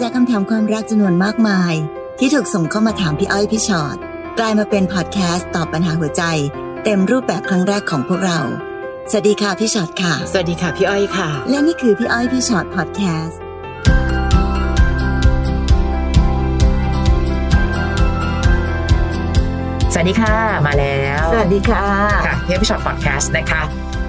[0.00, 1.74] จากคำถามความรักจำนวนมากมาย
[2.18, 3.96] ที่ถูกส่งเข้ามาถามพี่อ้อยพี่ช็อต
[4.38, 6.22] กลายมาเป็นพอดแคสต์ตอบปัญหาหัวใจ
[6.84, 8.40] เต็มรูปแบบครั้งแรกของพวกเรา
[9.10, 13.40] สวัสดีค่ะพี่ช็อตค่ะ สวัสดีค่ะพี่อ้อยค่ะ และนี่คือพี่อ้อยพี่ช็อตพอดแคสต์
[19.92, 20.36] สวัสดีค่ะ
[20.66, 21.86] มาแล้ว สวัสดีค่ะ
[22.26, 23.62] ค่ะพี่อ้อยพี่ช็อตพอดแคสต์นะคะ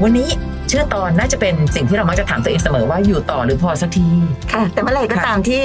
[0.04, 0.30] วันนี้
[0.72, 4.08] ชื่อตอนน่าจะเป็นสิ่งที่เรามักจะถามตัวเองเสมอว่าอยู่ต่อหรือพอสักที
[4.54, 5.62] ค่ะ แต่เมื่อไหร่ก็ค่ะตามที่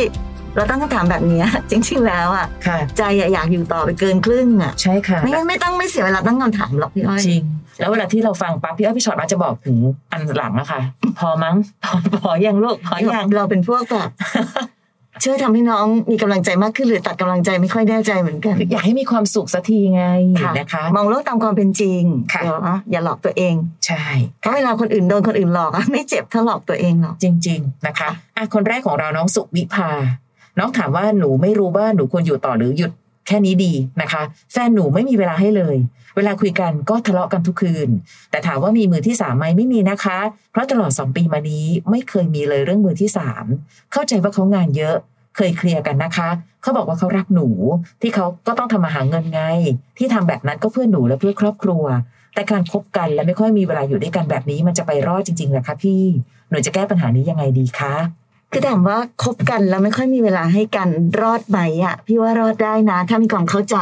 [0.57, 7.45] เราตั้งคำถามแบบเนี้ยจริง ๆ แล้วอะค่ะใจอะอยากอยู่ต่อไปเกินครึ่งอะใช่ค่ะไม่งั้นไม่ต้องไม่เสียเวลาตั้งคำถามหรอกพี่อ้อยจริง
[7.79, 9.77] แล้วเวลาที่เราฟังปั๊บพี่อ้อยพี่ช็อตมักจะบอกถึง
[10.13, 10.81] อันหลังอะค่ะ
[11.19, 14.11] พอมั้งพอพอยังลูกพอยังเราเป็นพวกแบบ
[15.25, 20.05] ช่วยทำให้น้องมีกำลังใจมากขึ้นหรือตัดกำลังใจไม่ค่อยแน่ใจเหมือนกัน อยากให้มีความสุขสักทีไง
[20.59, 22.03] นะคะ มองโลกตามความเป็นจริง
[22.33, 23.55] ค่ะเดี๋ยวนะอย่าหลอกตัวเอง
[23.87, 24.05] ใช่
[24.41, 29.89] เพราะเวลาคนอื่นโดนคนอื่นหลอกอะไม่เจ็บเท่าหลอกตัวเองหรอกจริง ๆ นะคะอะคนแรกของเราน้องสุวิภา
[30.59, 32.93] น้องถามว่าหนูไม่รู้ว่าหนูควรอยู่ต่อหรือหยุด
[33.31, 35.77] แค่นี้ดีนะคะ แฟนหนูไม่มีเวลาให้เลย
[36.17, 37.89] เวลาคุยกันก็ทะเลาะกันทุกคืน
[38.31, 40.19] แต่ถามว่ามีมือที่สามไหมไม่มีนะคะ
[40.51, 43.45] เพราะตลอดสองปีมานี้ไม่เคยมีเลยเรื่องมือที่สาม
[43.93, 44.97] เข้าใจว่าเขางานเยอะ
[45.37, 46.29] เคยเคลียร์กันนะคะ
[46.63, 47.49] เขาบอกว่าเขารักหนู
[48.01, 49.43] ที่เขาก็ต้องทำมาหาเงินไง
[49.99, 51.85] ที่ทำแบบนั้นก็เพื่อหนูและเพื่อครอบครัว
[52.35, 56.03] แต่การคบกันและไม่ค่อยมีเวลาอยู่ด้วยกันแบบนี้มันจะไปรอดจริงๆหรอคะพี่
[56.51, 57.95] หนูจะแก้ปัญหานี้ยังไงดีคะ
[58.53, 60.89] คือถามว่าคบกันแล้วไม่ค่อยมีเวลาให้กัน
[61.21, 63.77] รอดไหมอะ พี่ว่ารอดได้นะ ถ้ามีความเข้าใจ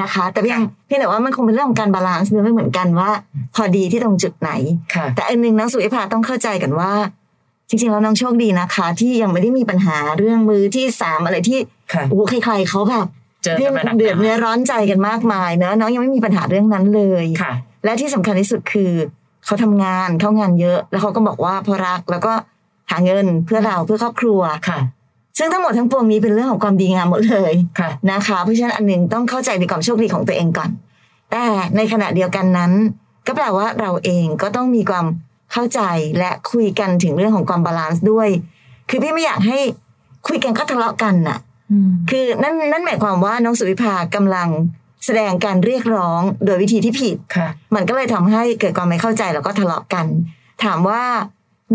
[0.00, 3.10] นะคะ แต่เพียงเพียงแต่ว่ามันคงเป็นเรื่องของการ balance ไม่เหมือนกันว่า
[3.54, 4.50] พอดีที่ตรงจุดไหน
[4.94, 6.92] ค่ะแต่อันหนึ่งน้องสุวิภาต้องเข้าใจกันว่า
[7.68, 11.58] จริงๆแล้วน้องโชคดีนะคะ ที่ยังไม่ได้มีปัญหาเรื่องมือที่สามอะไรที่
[11.92, 13.06] ค่ะโอ้โหใครๆเขาแบบ
[13.42, 17.52] เจอเรื่องกันมาหนักเดือดเนื้อร้อนใจกันมากมายเนอะน้องยังไม่มีปัญหาเรื่องนั้นเลยค่ะ
[17.84, 18.92] และที่สำคัญที่สุดคือ
[19.44, 22.32] เขาทำงานเข้างานเยอะ แล้วเขาก็บอกว่าเพราะรักแล้วก็
[22.90, 24.78] หาเงินเพื่อเราเพื่อครอบครัวค่ะ
[25.38, 30.70] ซึ่งทั้งหมดทั้งปวงนี้เป็นเรื่องของความดีงามหมดเลยค่ะนะคะ เพราะฉะนั้นอันหนึ่งต้องเข้าใจในความโชคดีของตัวเองก่อน
[31.30, 31.44] แต่
[31.76, 32.72] ในขณะเดียวกันนั้น
[33.26, 35.06] ก็แปลว่าเราเองก็ต้องมีความ
[35.52, 35.80] เข้าใจ
[36.18, 38.28] และคุยกันถึงเรื่องของความ balance ด้วย
[38.90, 39.58] คือพี่ไม่อยากให้
[40.28, 41.38] คุยกันก็ทะเลาะกันน่ะ
[42.10, 44.48] คือนั่นนั่นหมายความว่าน้องสุวิภากำลัง
[45.04, 50.06] แสดงการเรียกร้องโดยวิธีที่ผิดค่ะมันก็เลยทำให้เกิดความไม่เข้าใจแล้วก็ทะเลาะกัน
[50.64, 51.02] ถามว่า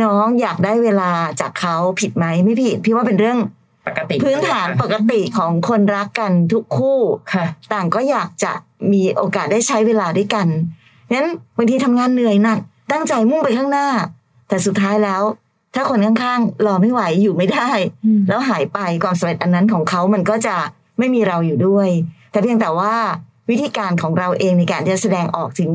[0.02, 3.40] น้องอยากได้เวลาจากเขาผิดไหมไม่ผิด พี่ว่าเป็นเรื่อง
[3.88, 7.00] ปกติ พื้นฐานปกติของคนรักกันทุกคู่
[7.34, 8.52] ค่ะ ต่างก็อยากจะ
[8.92, 10.48] มีโอกาสได้ใช้เวลาด้วยกัน
[11.14, 12.60] งั้นบางทีทำงานเหนื่อยหนัก
[12.92, 13.88] ตั้งใจมุ่งไปข้างหน้า
[14.48, 15.24] แต่สุดท้ายแล้ว
[15.76, 17.70] ถ้าคนข้างๆรอไม่ไหวอยู่ไม่ได้
[18.06, 20.56] อืมแล้วหายไปความสำเร็จอันนั้นของเขามันก็จะ
[21.00, 21.90] ไม่มีเราอยู่ด้วย
[22.32, 22.96] แต่เพียงแต่ว่า
[23.50, 25.72] วิธีการของเราเองในการจะแสดงออกถึง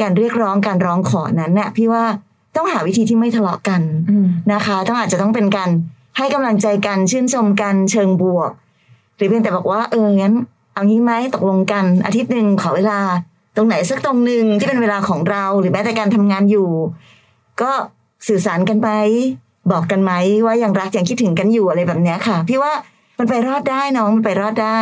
[0.00, 2.04] การเรียกร้องการร้องขอนั้นน่ะพี่ว่า
[2.56, 5.70] ต้องหาวิธีที่ไม่ทะเลาะกันอืมนะคะ ต้องอาจจะต้องเป็นการ
[6.16, 8.50] ให้กำลังใจกันชื่นชมกันเชิงบวก
[9.16, 10.34] หรือเพียงแต่บอกว่าเอองั้น
[10.74, 13.00] เอางี้ไหมตกลงกัน อาทิตย์หนึ่งขอเวลา
[13.56, 16.70] ตรงไหนสักตรงหนึ่งที่เป็นเวลาของเรา หรือแม้แต่การทำงานอยู่
[17.62, 17.72] ก็
[18.28, 18.88] สื่อสารกันไป
[19.72, 20.12] บอกกันไหม
[20.46, 22.72] ว่ายังรักยังคิดถึงกันอยู่อะไรแบบเนี้ยค่ะ พี่ว่า
[23.18, 24.78] มันไปรอดได้น้องมันไปรอดได้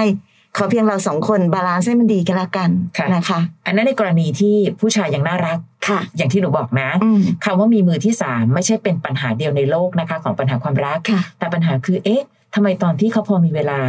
[0.56, 12.22] ขอเพียงเราสองคน balance ให้มันดีกันละกันค่ะนะคะ อันนั้นในกรณีที่ผู้ชายยังน่ารักค่ะ อย่างที่หนูบอกนะอืมคำว่ามีมือที่สามไม่ใช่เป็นปัญหาเดียวในโลกนะคะ ของปัญหาความรักค่ะแต่ปัญหาคือเอ๊ะ
[12.54, 13.80] ทำไมตอนที่เขาพอมีเวลา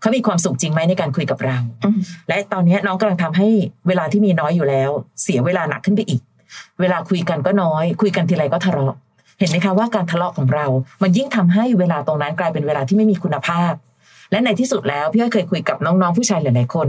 [0.00, 1.98] เขามีความสุขจริงไหมในการคุยกับเราอืม
[2.28, 3.46] และตอนนี้น้องกำลังทำให้
[3.88, 4.90] เวลาที่มีน้อยอยู่แล้ว
[5.22, 6.20] เสียเวลาหนักขึ้นไปอีก
[6.80, 8.94] เวลาคุยกันก็น้อย คุยกันทีไรก็ทะเลาะ
[9.38, 10.66] เห็นไหมคะว่าการทะเลาะของเรา
[11.02, 13.72] มันยิ่งทำให้เวลาตรงนั้นกลายเป็นเวลาที่ไม่มีคุณภาพ
[14.30, 16.88] และในที่สุดแล้วพี่อ้อยเคยคุยกับน้องๆผู้ชายหลายๆคน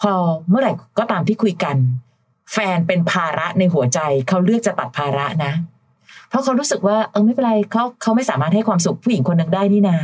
[0.00, 0.12] พอ
[0.48, 1.76] เมื่อไหร่ก็ตามที่คุยกัน
[2.52, 3.98] แฟนเป็นภาระในหัวใจ
[4.28, 5.52] เขาเลือกจะตัดภาระนะ
[6.28, 9.96] เพราะเขารู้สึกว่าเออไม่เป็นไรเขาเขาไม่สามารถให้ความสุขผู้หญิงคนหนึ่งได้นี่นา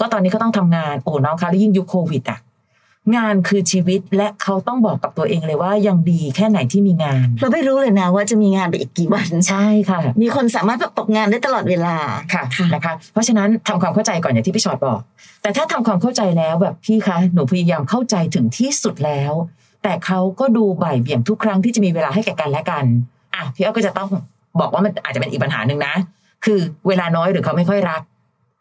[0.00, 2.38] ก็ตอนนี้ก็ต้องทำงานโอ้น้องคะแล้วยิ่งยุคโควิดอะ
[3.16, 11.96] งานคือชีวิตและเขาต้องบอกกับตัวเองเลยว่ายังดีแค่ไหนที่มีงาน เราไม่รู้เลยนะว่าจะมีงานไปอีกกี่วันใช่ค่ะ มีคนสามารถแบบตกงานได้ตลอดเวลา
[12.32, 15.00] ค่ะค่ะนะคะ เพราะฉะนั้นทำความเข้าใจก่อนอย่างที่พี่ชอตบอก
[15.42, 19.32] แต่ถ้าทำความเข้าใจแล้วแบบพี่คะหนูพยายามเข้าใจถึงที่สุดแล้ว
[19.82, 22.84] แต่เขาก็ดูบ่ายเบี่ยงทุกครั้งที่จะมีเวลาให้แก่กันและกัน
[23.34, 24.10] อะพี่อ้อยก็จะต้อง
[24.60, 25.94] บอกว่ามันอาจจะเป็นอีกปัญหาหนึ่งนะ
[26.44, 26.58] คือ
[26.88, 28.00] เวลาน้อยหรือเขาไม่ค่อยรัก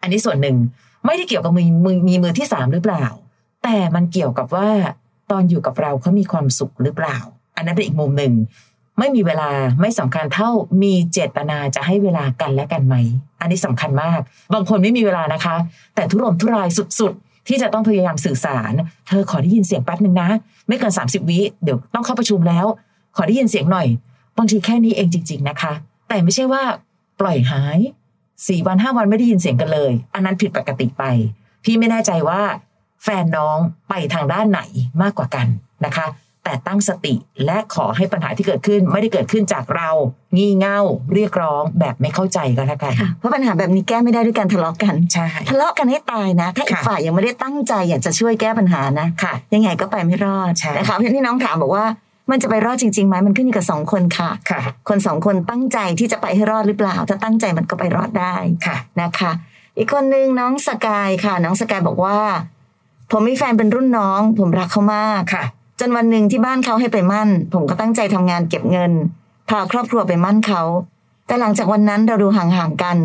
[0.02, 0.56] อันนี้ส่วนหนึ่ง
[1.06, 3.06] ไม่ได้เกี่ยวกับมือมือมีมือที่สามหรือเปล่า
[3.66, 4.70] แต่มันเกี่ยวกับว่า
[5.32, 7.18] ตอนอยู่กับเราเขามีความสุขหรือเปล่า
[7.56, 8.34] อันนั้นเป็นอีกมุมหนึ่ง
[9.00, 9.50] ไม่มีเวลา
[9.82, 10.50] ไม่สำคัญเท่า
[10.84, 12.96] มีเจตนาจะให้เวลากันและกันไหม
[13.42, 14.20] อันนี้สำคัญมาก
[14.54, 15.56] บางคนไม่มีเวลานะคะ
[15.96, 16.70] แต่ทุรนทุราย
[17.00, 18.74] สุดๆ ที่จะต้องพยายามสื่อสาร
[19.08, 20.30] เธอขอได้ยินเสียงแป๊บหนึ่งนะ
[20.68, 22.66] ไม่เกิน 30 วิเดี๋ยวต้องเข้าประชุมแล้ว
[23.16, 23.88] ขอได้ยินเสียงหน่อย
[24.38, 25.74] บางทีแค่นี้เองจริง ๆนะคะ
[26.08, 26.64] แต่ไม่ใช่ว่า
[27.20, 27.80] ปล่อยหาย
[28.48, 31.04] สี่วันห้าวันไม่ได้ยินเสียงกันเลย อันนั้นผิดปกติไป
[31.64, 32.42] พี่ไม่แน่ใจว่า
[33.06, 33.58] แฟนน้อง
[33.90, 34.62] ไปทางด้านไหน
[35.02, 35.48] มากกว่ากัน
[35.86, 36.08] นะคะ
[36.44, 37.16] แต่ตั้งสติ
[37.46, 39.90] และขอให้ปัญหาที่เกิดขึ้นไม่ได้เกิดขึ้นจากเรา
[40.36, 40.80] งี่เง่า
[41.14, 51.86] เรียกร้องแบบไม่เข้าใจก็แล้วกันค่ะเพราะปัญหาแบบนี้แก้ไม่ได้ด้วยการทะเลาะกันใช่ทะเลาะกันให้ตายนะ ถ้าอีกค่ะฝ่ายยังไม่ได้ตั้งใจอยากจะช่วยแก้ปัญหานะค่ะ ยังไงก็ไปไม่รอดใช่นะคะเพราะที่น้องถามบอกว่า
[52.32, 58.36] มันจะไปรอดจริงๆไหมมันขึ้นอยู่กับสองคนค่ะค่ะ คนสองคนตั้งใจที่จะไปให้รอดหรือเปล่า ถ้าตั้งใจมันก็ไปรอดได้
[58.66, 59.32] ค่ะนะคะ
[59.78, 62.18] อีกคนนึงน้องสกายค่ะ น้องสกายบอกว่า
[63.12, 65.46] ผมมีแฟนเป็นรุ่นน้อง ผมรักเขามากค่ะ
[65.80, 68.92] จนวันหนึ่งที่บ้านเขาให้ไปมั่น ผมก็ตั้งใจทำงานเก็บเงิน
[69.50, 70.64] พาครอบครัวไปมั่นเขา
[71.28, 72.98] แต่หลังจากวันนั้นเราดูห่างๆกัน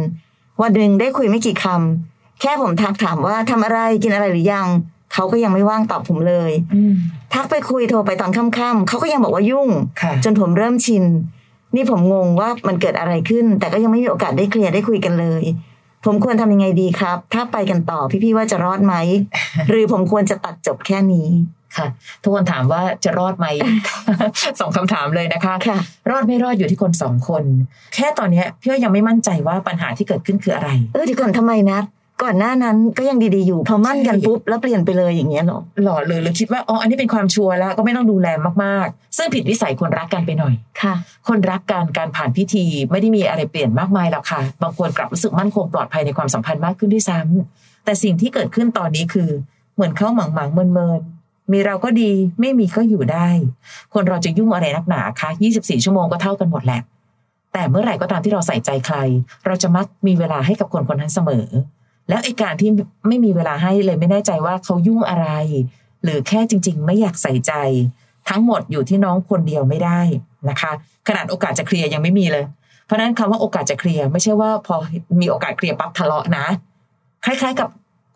[0.63, 4.69] วันหนึ่งได้คุยไม่กี่คำแค่ผมทักถามว่าทำอะไรกินอะไรหรือยัง
[5.13, 6.93] เขาก็ยังไม่ว่างตอบผมเลยอืม
[7.35, 9.69] ทักไปคุยโทรไปตอนค่ำๆเขาก็ยังบอกว่ายุ่ง
[10.03, 11.05] ค่ะจนผมเริ่มชิน
[11.75, 15.43] นี่ผมงงว่ามันเกิดอะไรขึ้น แต่ก็ยังไม่มีโอกาสได้เคลียร์ได้คุยกันเลย
[16.05, 18.95] ผมควรทำยังไงดีครับ ถ้าไปกันต่อพี่ๆว่าจะรอดไหม
[19.69, 21.29] หรือผมควรจะตัดจบแค่นี้
[21.77, 21.87] ค่ะ
[22.23, 23.47] ทุกคนถามว่าจะรอดไหม
[24.61, 25.79] สองคำถามเลยนะคะค่ะ
[26.11, 27.45] รอดไม่รอดอยู่ที่คนสองคน
[27.95, 31.79] แค่ตอนเนี้ยพี่ว่ายังไม่มั่นใจว่าปัญหาที่เกิดขึ้นคืออะไร เออเดี๋ยวก่อนทำไมนะ
[32.23, 38.29] ก่อนหน้านั้นก็ยังดีๆอยู่พอมั่นกันใช่ปุ๊บแล้วเปลี่ยนไปเลยอย่างเงี้ยเหรอหล่อเลยหรือคิดว่าอ๋ออันนี้เป็นความชัวร์แล้วก็ไม่ต้องดูแล
[38.65, 40.95] มากๆ ซึ่งผิดวิสัยคนรักกันไปหน่อยค่ะ
[41.29, 49.31] คนรักกันการผ่านพิธีไม่ได้มีอะไรเปลี่ยนมากมายหรอกค่ะ บางคนกลับรู้สึกมั่นคงปลอดภัยในความสัมพันธ์มากขึ้นด้วยซ้ำแต่สิ่งที่เกิดขึ้นตอนนี้คือ
[49.75, 53.29] เหมือนเขาหมังหมังๆเมินเมินๆมีเราก็ดีไม่มีก็อยู่ได้
[53.95, 56.81] คนเราจะยุ่งอะไรนักหนาคะ24 ชั่วโมงก็เท่ากันหมดแหละ
[57.53, 58.97] แต่เมื่อไหร่ก็ตามที่เราใส่ใจใคร
[59.47, 61.47] เราจะมักมีเวลาให้กับคนคนนั้นเสมอ
[62.11, 62.71] แล้วไอ้การที่
[63.09, 65.29] ไม่มีเวลาให้เลยไม่แน่ใจว่าเขายุ่งอะไร
[66.03, 67.53] หรือแค่จริง ๆ ไม่อยากใส่ใจ
[68.29, 70.01] ทั้งหมดอยู่ที่น้องคนเดียวไม่ได้
[70.49, 70.73] นะคะ
[71.09, 72.45] ขนาดโอกาสจะเคลียร์ยังไม่มีเลย
[72.85, 74.75] เพราะฉะนั้นคำว่าโอกาสจะเคลียร์ไม่ใช่ว่าพอ
[75.21, 76.47] มีโอกาสเคลียร์ปั๊บทะเลาะนะ
[77.25, 77.69] คล้าย ๆ กับ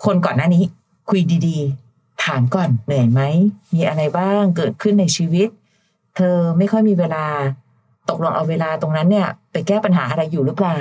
[0.04, 0.64] คนก่อนหน้านี้
[1.10, 3.20] คุยดีๆ ถามก่อนเหนื่อยไหม
[3.74, 5.48] มีอะไรบ้างเกิดขึ้นในชีวิต
[6.16, 7.24] เธอไม่ค่อยมีเวลา
[8.08, 10.78] ตกลงเอาเวลาตรงนั้นเนี่ย ไปแก้ปัญหาอะไรอยู่หรือเปล่า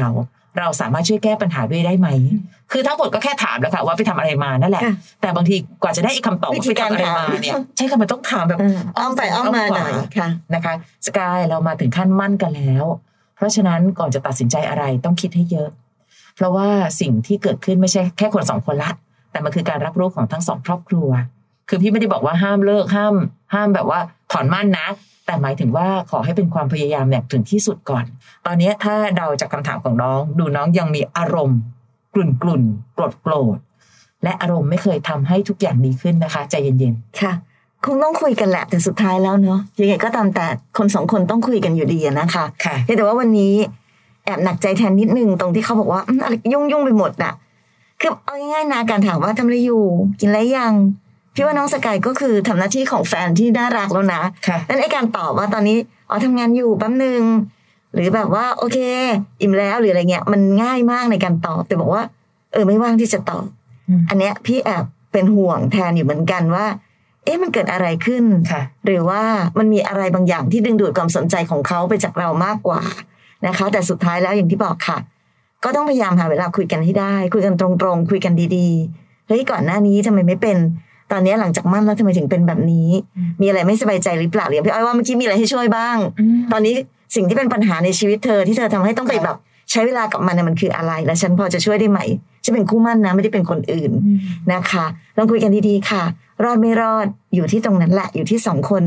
[0.60, 2.08] เราสามารถช่วยแก้ปัญหาด้วยได้ไหม
[2.72, 10.74] คือทั้งหมดก็แค่ถามแล้วค่ะว่าไปทำอะไรมานั่นแหละค่ะแต่บางทีกว่าจะได้ไอ้คำตอบวิว่าธีไปการทำอะไรมาถามเนี่ยใช่ค่ะมันต้องถามแบบเอออ้อมไปอ้อมมาหน่อยค่ะนะคะ
[11.06, 12.86] สกายเรามาถึงขั้นมั่นกันแล้ว
[13.36, 15.70] เพราะฉะนั้นก่อนจะตัดสินใจอะไรต้องคิดให้เยอะ
[16.36, 16.68] เพราะว่า
[17.02, 18.92] สิ่งที่เกิดขึ้นไม่ใช่แค่คนสองคนละ
[19.32, 21.10] แต่มันคือการรับรู้ของทั้งสองครอบครัว
[21.70, 23.14] คือพี่ไม่ได้บอกว่าห้ามเลิกห้าม
[23.54, 24.00] ห้ามแบบว่า
[24.32, 24.88] ถอนมั่นนะ
[25.26, 28.06] แต่หมายถึงว่าขอให้เป็นความพยายามแบบถึงที่สุดก่อน
[28.46, 31.60] ตอนนี้ถ้าเดาจากคำถามของน้อง ดูน้องยังมีอารมณ์
[32.14, 33.58] กลุ่นกลุ่นๆโกรธโกรธ
[34.24, 37.34] และอารมณ์ไม่เคยทำให้ทุกอย่างดีขึ้นนะคะใจเย็นค่ะ
[37.86, 40.46] คงต้องคุยกันแหละแต่สุดท้ายแล้วเนาะยังไงก็ตามแต่
[40.78, 43.54] คนสองคนต้องคุยกันอยู่ดีอะนะคะๆค่ะเพียงแต่ว่าวันนี้
[44.26, 47.34] แอบหนักใจแทนนิดนึงตรงที่เขาบอกว่าอืมอะไรยุ่งยุ่งไปหมดน่ะ
[48.02, 49.84] คือเอาง่ายๆนะการถามว่าทำอะไรอยู่
[50.20, 50.74] กินอะไรยัง
[51.34, 55.78] พี่ว่าน้องสกายก็คือทำหน้าที่ของแฟนที่น่ารักแล้วนะค่ะนั่นไอการตอบว่าตอนนี้
[56.10, 57.22] อ๋อทำงานอยู่แป๊บนึง
[57.94, 58.78] หรือแบบว่าโอเค
[59.42, 62.04] อิ่มแล้วหรืออะไรเงี้ย มันง่ายมากในการตอบ แต่บอกว่า
[62.54, 63.46] เออไม่ว่างที่จะตอบ
[63.90, 66.66] อืมอันเนี้ยพี่แอบเป็นห่วงแทนอยู่เหมือนกันว่า
[67.24, 69.22] เอ๊ะมันเกิดอะไรขึ้นค่ะหรือว่า
[69.58, 72.82] มันมีอะไรบางอย่างที่ดึงดูดความสนใจของเขาไปจากเรามากกว่า
[73.48, 74.98] นะคะ แต่สุดท้ายแล้วอย่างที่บอกค่ะ
[75.64, 80.58] ก็ต้องพยายามหาเวลาคุยกันให้ได้ คุยกันตรงๆ คุยกันดีๆเฮ้ยก่อนหน้านี้ทำไมไม่เป็น
[81.14, 85.98] ตอนนี้หลังจากมั่นแล้วทำไมถึงเป็นแบบนี้อืมมีอะไรไม่สบายใจหรือเปล่าหรืออย่างพี่อ้อยว่าเมื่อกี้มีอะไรให้ช่วยบ้าง
[86.52, 86.76] ตอนนี้
[87.16, 89.38] สิ่งที่เป็นปัญหาในชีวิตเธอที่เธอทำให้ต้องไปค่ะแบบ
[89.72, 92.00] ใช้เวลากับมันน่ะมันคืออะไร และฉันพอจะช่วยได้ไหม
[92.44, 93.92] ฉันเป็นคู่มั่นนะไม่ได้เป็นคนอื่น
[94.54, 94.86] นะคะ
[95.18, 96.04] ลองคุยกันดีๆค่ะ
[96.44, 98.84] รอดไม่รอดอยู่ที่ตรงนั้นแหละอยู่ที่สองคน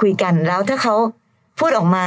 [0.00, 0.94] คุยกันแล้วถ้าเขา
[1.58, 2.06] พูดออกมา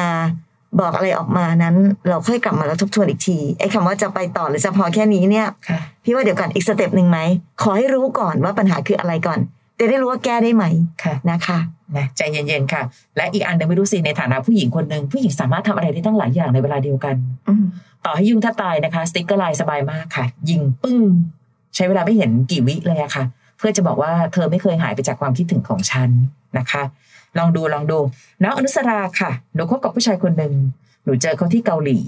[0.81, 1.75] บอกอะไรออกมานั้น
[2.09, 7.19] เราค่อยกลับมาแล้วทบทวนอีกทีไอ้คำว่าจะไปต่อหรือจะพอแค่นี้เนี่ยค่ะพี่ว่าเดี๋ยวก่อนอีก step หนึ่งไหม
[7.61, 9.39] ขอให้รู้ก่อนว่าปัญหาคืออะไรก่อน
[9.79, 10.65] จะได้รู้ว่าแก้ได้ไหม
[11.03, 11.59] ค่ะนะคะ
[11.97, 12.81] นะใจเย็นๆค่ะ
[13.17, 17.15] และอีกอันหนึ่งไม่รู้สิในฐานะผู้หญิงคนหนึ่งผู้หญิงสามารถทำอะไรได้ตั้งหลายอย่างในเวลาเดียวกัน
[17.47, 17.65] อืม
[18.05, 20.99] ต่อให้ยุ่งแทบตายนะคะ สติ๊กเกอร์ไลน์สบายมากค่ะ ยิงปึ้ง
[21.75, 23.23] ใช้เวลาไม่เห็นกี่วิเลยอะค่ะ
[23.57, 26.09] เพื่อจะบอกว่าเธอไม่เคยหายไปจากความคิดถึงของฉัน
[26.57, 26.83] นะคะ
[27.37, 27.99] ลองดูลองดู
[28.43, 30.53] น้องอนุสราค่ะหนูคบกับผู้ชายคนหนึ่ง
[31.03, 31.99] หนูเจอเขาที่เกาหลี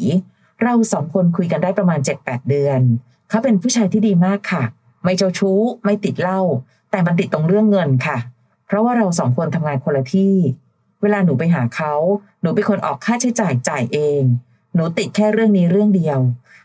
[0.63, 2.81] เราสองคนคุยกันได้ประมาณ 7-8 เดือน
[3.29, 4.63] เขาเป็นผู้ชายที่ดีมากค่ะ
[5.03, 6.41] ไม่เจ้าชู้ ไม่ติดเหล้า
[6.91, 8.17] แต่มันติดตรงเรื่องเงินค่ะ
[8.67, 10.33] เพราะว่าเราสองคนทำงานคนละที่
[11.01, 11.93] เวลาหนูไปหาเขา
[12.41, 14.21] หนูเป็นคนออกค่าใช้จ่ายจ่ายเอง
[14.75, 16.19] หนูติดแค่เรื่องนี้เรื่องเดียว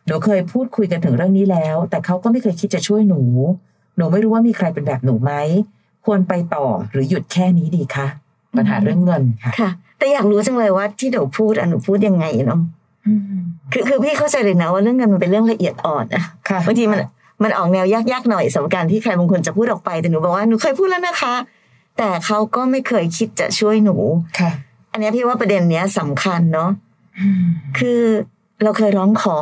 [0.06, 3.22] หนูเคยพูดคุยกันถึงเรื่องนี้แล้ว แต่เขาก็ไม่เคยคิดจะช่วยหนู
[3.96, 5.32] หนูไม่รู้ว่ามีใครเป็นแบบหนูไหม
[6.04, 8.06] ควรไปต่อหรือหยุดแค่นี้ดีคะ
[8.56, 12.60] ปัญหาเรื่องเงินค่ะค่ะ แต่อยากรู้จังเลยว่าที่หนูพูดอะหนูพูดยังไงเนาะ
[13.06, 13.20] อืม
[13.72, 17.00] คือคือพี่เข้าใจเลยนะว่าเรื่องเงินมันเป็นเรื่องละเอียดอ่อนอะค่ะบางทีมัน
[17.42, 21.34] มันออกแนวยากๆหน่อยสำหรับการที่ใครบางคนจะพูดออกไปแต่หนูบอกว่าหนูเคยพูดแล้วนะคะ
[21.98, 23.96] แต่เขาก็ไม่เคยคิดจะช่วยหนู
[24.38, 24.50] ค่ะ
[24.92, 26.70] อันเนี้ยพี่ว่าประเด็นเนี้ยสำคัญเนาะ
[27.18, 27.44] อืม
[27.78, 28.00] คือ
[28.62, 29.38] เราเคยร้องขอ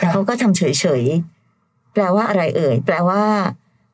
[0.00, 0.62] ค่ะแต่เขาก็ทำเฉ
[1.00, 3.22] ยๆแปลว่าอะไรเอ่ย แปลว่า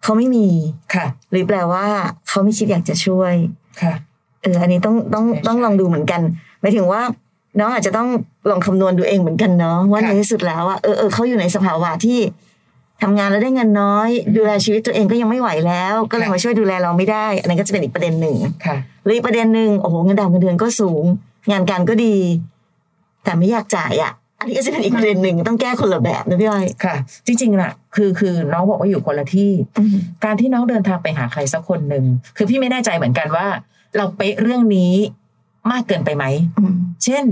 [0.03, 0.49] เขาไม่มี
[0.95, 1.85] ค่ะ หรือแปลว่า
[2.29, 3.35] เขาไม่คิดอยากจะช่วย
[3.83, 3.95] ค่ะ
[4.47, 6.21] เอออันนี้ต้องต้องใช่ต้องใช่ลองดูเหมือนกัน
[6.61, 7.03] หมายถึงว่า
[7.61, 8.09] น้องอาจจะต้อง
[8.51, 12.19] ลองคำนวณดูเองเหมือนกันเนาะว่าค่ะในที่สุดแล้วอะเออเออเขาอยู่ในสภาวะที่
[13.03, 18.37] ทำงานแล้วได้เงินน้อย ดูแลชีวิตตัวเองก็ยังไม่ไหวแล้ว ก็เลยมาช่วยดูแลเราไม่ได้ อันนั้นก็จะเป็นอีกประเด็นหนึ่ง
[18.67, 21.05] ค่ะหรืออีกประเด็นหนึ่งโอ้โหเงินดาวเงินเดือนก็สูง
[21.51, 22.17] งานการก็ดี
[23.25, 32.05] แต่ไม่อยากจ่ายอะอันนี้ก็จะเป็นอีกประเด็นหนึ่งต้องแก้คนละแบบนะพี่อ้อยค่ะ จริงๆน่ะ คือคือน้องบอกว่าอยู่คนละที่อืมการที่น้องเดินทางไปหาใครสักคนหนึ่ง
[32.37, 33.47] คือพี่ไม่แน่ใจเหมือนกันว่า
[33.97, 34.95] เราเป๊ะเรื่องนี้
[35.71, 36.25] มากเกินไปไหม
[36.59, 36.75] อืม
[37.05, 37.25] เช่น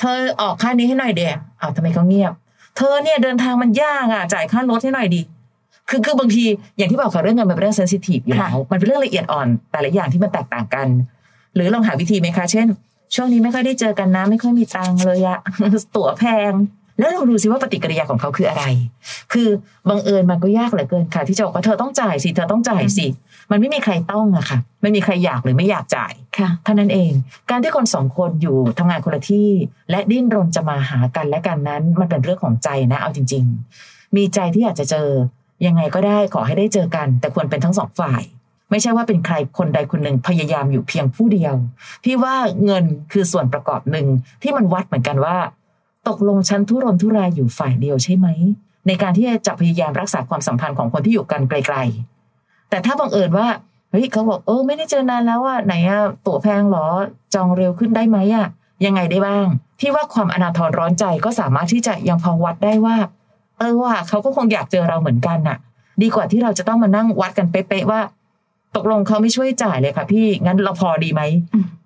[0.00, 2.32] เธอออกค่านี้ให้หน่อยเดียอ้าวทำไมเขาเงียบ
[2.76, 5.22] เธอเนี่ยเดินทางมันยากอะ จ่ายค่ารถให้หน่อยดิ
[5.88, 6.44] คือคือบางที
[6.76, 10.86] อย่างที่บอกค่ะเรื่องเงินมันเป็นเรื่องเซนซิทีฟอยู่แล้วมันเป็นเรื่องละเอียดอ่อน แต่ละอย่างที่มันแตกต่างกัน
[11.54, 12.66] หรือลองหาวิธีไหมคะ เช่น
[13.14, 15.38] ช่วงนี้ไม่ค่อยได้เจอกันนะ ไม่ค่อยมีตังค์เลยอะ
[15.96, 16.52] ตั๋วแพง
[16.98, 18.64] แล้วลองดูซิว่าปฏิกิริยาของเขาคืออะไร
[19.32, 19.48] คือ
[19.88, 23.06] บังเอิญมันก็ยากเหลือเกินค่ะ ที่จะบอกว่าเธอต้องจ่ายสิเธอต้องจ่ายสิ
[23.50, 27.12] มันไม่มีใครต้องอะค่ะ ไม่มีใครอยากหรือไม่อยากจ่ายค่ะเท่านั้นเอง
[27.50, 29.50] การที่คนสองคนอยู่ทำงานคนละที่
[29.90, 33.44] และดิ้นรนจะมาหากันและกันนั้น มันเป็นเรื่องของใจนะเอาจริง
[33.80, 35.08] ๆ มีใจที่อยากจะเจอ
[35.66, 38.22] ยังไงก็ได้ขอให้ได้เจอกัน แต่ควรเป็นทั้งสองฝ่าย
[38.70, 41.54] ไม่ใช่ว่าเป็นใครคนใดคนหนึ่งพยายามอยู่เพียงผู้เดียว
[42.04, 44.06] พี่ว่าเงินคือส่วนประกอบหนึ่ง
[44.42, 45.36] ที่มันวัดเหมือนกันว่า
[46.08, 48.28] ตกลงฉันทุรนทุรายอยู่ฝ่ายเดียวใช่ไหม
[48.86, 51.76] ในการที่จะพยายามรักษาความสัมพันธ์ของคนที่อยู่กันไกล
[52.24, 53.48] ๆ แต่ถ้าบังเอิญว่า
[53.90, 56.86] เฮ้ยเขาบอกเออไม่ได้เจอนานแล้วอะไหนอะตั๋วแพงเหรอ
[57.34, 58.46] จองเร็วขึ้นได้ไหมอะ
[58.84, 59.46] ยังไงได้บ้าง
[59.80, 62.96] พี่ว่าความอนาทรร้อนใจก็สามารถที่จะยังพอวัดได้ว่า
[63.58, 65.58] เออว่าเขาก็คงอยากเจอเราเหมือนกันน่ะ
[66.02, 68.00] ดีกว่าที่เราจะต้องมานั่งวัดกันเป๊ะๆว่า
[68.76, 71.22] ตกลงเขาไม่ช่วยจ่ายเลยค่ะพี่งั้นเราพอดีไหม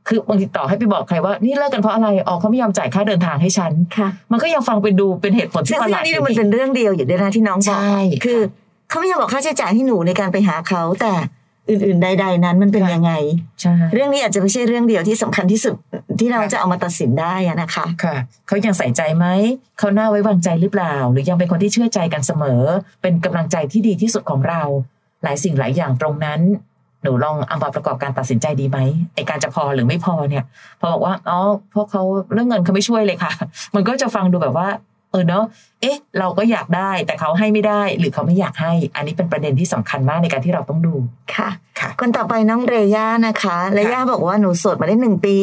[0.08, 8.40] คือบางทีต่อให้ไปบอกใครว่านี่เลิกกันเพราะอะไรอ๋อเขาไม่ยอมจ่ายค่าเดินทางให้ฉันค่ะมันก็ยังฟังเป็นดูเป็นเหตุผลซึ่ที่งประหซึ่งลาอัดนนี้มันเป็นเรื่องเดียวอยู่ด้วยนะที่น้องบอกใช่คือ
[8.88, 11.12] เขาไม่ยอมบอกค่าใช้จ่ายให้หนูในการไปหาเขาแต่
[11.70, 13.12] อื่นๆใด ๆ นั้นมันเป็นยังไง
[13.60, 15.74] ใช่เรื่องนี้อาจจะไม่ใช่เรื่องเดียวที่สำคัญที่สุด
[16.20, 18.16] ที่เราจะเอามาตัดสินได้อะนะคะค่ะ
[18.46, 19.26] เขายังใส่ใจไหม
[19.78, 22.62] เขาน่าไว้วางใจหรือเปล่า หรือยังเป็นคนที่เชื่อใจกันเสมอ
[23.02, 24.62] เป็นกำลังใจที่ดีที่สุดของเรา
[25.22, 26.40] หลายสิ่งหลายอย่างตรงนั้น
[27.02, 28.78] หนูลองเอามาประกอบการตัดสินใจดีไหม
[29.14, 30.44] ไอการจะพอหรือไม่พอเนี่ย
[30.80, 31.38] พอบอกว่าอ๋อ
[31.70, 33.32] เพราะเขาเรื่องเงินเขาไม่ช่วยเลยค่ะ
[33.74, 34.68] มันก็จะฟังดูแบบว่า
[35.10, 35.44] เออเนาะ
[35.80, 40.94] เอ๊ะ เราก็อยากได้แต่เขาให้ไม่ได้ หรือเขาไม่อยากให้ อันนี้เป็นประเด็นที่สำคัญมากในการที่เราต้องดู
[41.34, 41.48] ค่ะ
[41.80, 45.36] ค่ะ คนต่อไปน้องเรย่านะคะ เรย่าบอกว่าหนูโสดมาได้หนึ่งปี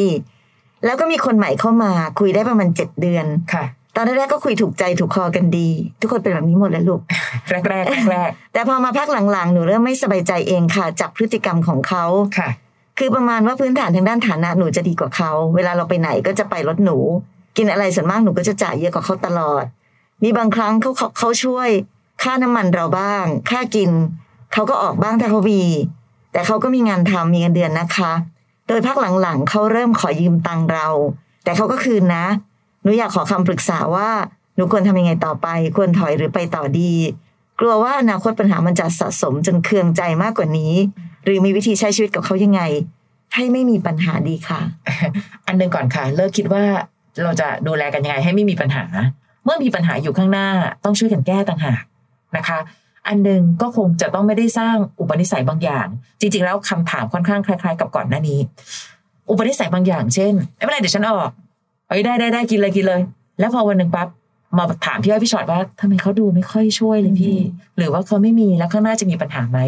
[0.85, 7.01] แล้วก็มีคนใหม่เข้ามาคุยได้ประมาณเจ็ดเดือน ค่ะต อนแรกๆก็คุยถูกใจถูกคอกันดี ทุกคนเป็นแบบนี้หมดเลยลูก
[7.49, 12.49] แรกแรกแรกแต่พอมาพักหลังๆหนูเริ่มไม่สบายใจเองค่ะจากพฤติกรรมของเขาๆค่ะ
[12.97, 16.97] คือประมาณว่าพื้นฐานทางด้านฐานะหนูจะดีกว่าเขา เวลาเราไปไหนก็จะไปรถหนู
[17.57, 19.63] กินอะไรส่วนมากหนูก็จะจ่ายเยอะกว่าเขาตลอด
[20.23, 21.69] มีบางครั้งเขาเขาเขาช่วย
[22.23, 23.89] ค่าน้ำมันเราบ้าง ค่ากิน
[24.53, 25.63] เขาก็ออกบ้างถ้าเขามี
[26.31, 28.11] แต่เขาก็มีงานทำมีเงินเดือนนะคะ
[28.67, 30.87] โดยพักหลังๆเขาเริ่มขอยืมตังค์เรา
[31.43, 32.25] แต่เขาก็คืนนะ
[32.83, 34.09] หนูอยากขอคำปรึกษาว่า
[34.55, 36.93] หนูควรทำยังไงต่อไป ควรถอยหรือไปต่อดี
[37.59, 40.73] กลัวว่าอนาคตปัญหามันจะสะสมจนเคืองใจมากกว่านี้
[41.25, 42.61] หรือมีวิธีใช้ชีวิตกับเขายังไง
[43.33, 44.59] ให้ไม่มีปัญหาดีค่ะ
[45.47, 46.63] อันหนึ่งก่อนค่ะ เลิกคิดว่า
[47.23, 48.83] เราจะดูแลกันยังไงให้ไม่มีปัญหา
[49.43, 50.47] เมื่อมีปัญหาอยู่ข้างหน้า
[50.83, 51.83] ต้องช่วยกันแก้ต่างหาก
[52.37, 52.59] นะคะ
[53.07, 55.87] อันหนึ่งก็คงจะต้องไม่ได้สร้างอุปนิสัยบางอย่าง
[56.19, 58.39] จริง ๆ แล้วคำถามค่อนข้างคล้าย ๆ กับก่อนหน้านี้
[59.29, 61.29] อุปนิสัยบางอย่างเช่นไม่เป็นไรเดี๋ยวฉันออก
[61.89, 63.01] เอ้ยได้ได้ได้กินเลยกินเลย
[63.39, 64.07] แล้วพอวันหนึ่งปั๊บ
[64.57, 67.37] มาถามพี่อ้อยพี่ชอตว่าทำไมเขาดูไม่ค่อยช่วยเลยพี่
[67.77, 69.59] หรือว่าเขาไม่มีแล้วข้างหน้าจะมีปัญหาไหม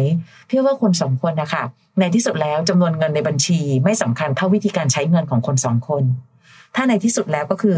[0.48, 1.62] พี่ว่าคนสองคนนะคะ
[1.98, 6.04] ในที่สุดแล้วจำนวนเงินในบัญชีไม่สำคัญเท่าวิธีการใช้เงินของคนสองคน
[6.74, 7.76] ถ้าในที่สุดแล้วก็คือ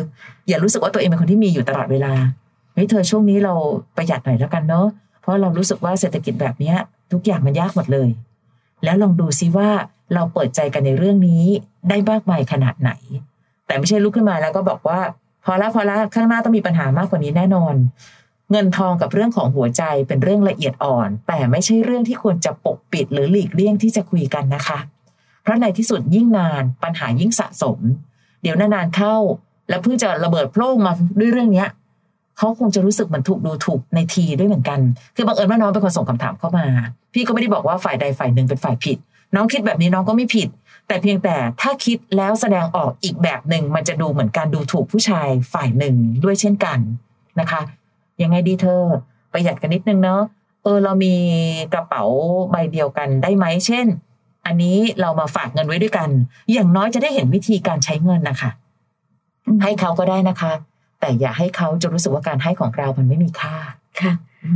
[0.49, 2.13] อย่ารู้สึกว่าตัวเองเป็นคนที่มีอยู่ตลอดเวลา
[2.75, 3.55] เฮ้ยเธอช่วงนี้เรา
[3.97, 4.87] ประหยัดหน่อยแล้วกันเนาะ
[5.21, 6.77] เพราะเรารู้สึกว่าเศรษฐกิจแบบเนี้ย
[7.13, 8.09] ทุกอย่างมันยากหมดเลย
[8.85, 9.69] แล้วลองดูซิว่า
[10.15, 11.45] เราเปิดใจกันในเรื่องนี้
[11.89, 12.91] ได้มากมายขนาดไหน
[13.67, 15.01] แต่ไม่ใช่ลุกขึ้นมาแล้วก็บอกว่า
[15.45, 17.75] พอละพอละข้างหน้าต้องมีปัญหามากกว่านี้แน่นอน
[18.51, 24.79] เงินทองกับเรื่องของหัวใจเป็นเรื่องละเอียดอ่อน แต่ไม่ใช่เรื่องที่ควรจะปกปิดหรือหลีกเลี่ยงที่จะคุยกันนะคะ
[25.43, 27.79] เพราะในที่สุดยิ่งนานปัญหายิ่งสะสม
[28.43, 29.17] เดี๋ยวนานๆเข้า
[29.69, 31.69] แล้วเพิ่งจะระเบิดโพล่งมาด้วยเรื่องเนี้ย
[32.39, 34.81] เขาคงจะรู้สึกเหมือนถูกดูถูกในทีด้วยเหมือนกัน
[35.17, 36.67] คือบังเอิญว่าน้องเป็นคนส่งคำถามเข้ามา
[37.15, 38.99] พี่ก็ไม่ได้บอกว่าฝ่ายใดฝ่ายหนึ่งเป็นฝ่ายผิด
[39.35, 40.49] น้องคิดแบบนี้น้องก็ไม่ผิด
[40.87, 46.79] แต่เพียงแต่ถ้าคิดแล้วแสดงออกอีกแบบหนึ่งมันจะดูเหมือนการดูถูกผู้ชายฝ่ายหนึ่งด้วยเช่นกัน
[47.41, 47.61] นะคะ
[48.23, 48.83] ยังไงดีเธอ
[49.33, 50.23] ประหยัดกันนิดนึงเนาะ
[50.63, 51.15] เออเรามี
[51.75, 52.05] กระเป๋า
[52.51, 53.87] ใบเดียวกันได้ไหมเช่น
[54.47, 56.09] อันนี้เรามาฝากเงินไว้ด้วยกัน
[56.53, 58.51] อย่างน้อยจะได้เห็นวิธีการใช้เงินนะคะ
[59.63, 60.53] ให้เขาก็ได้นะคะ
[61.01, 63.55] แต่อย่าให้เขาจะรู้สึกว่าการให้ของเรามันไม่มีค่า
[64.01, 64.13] ค่ะ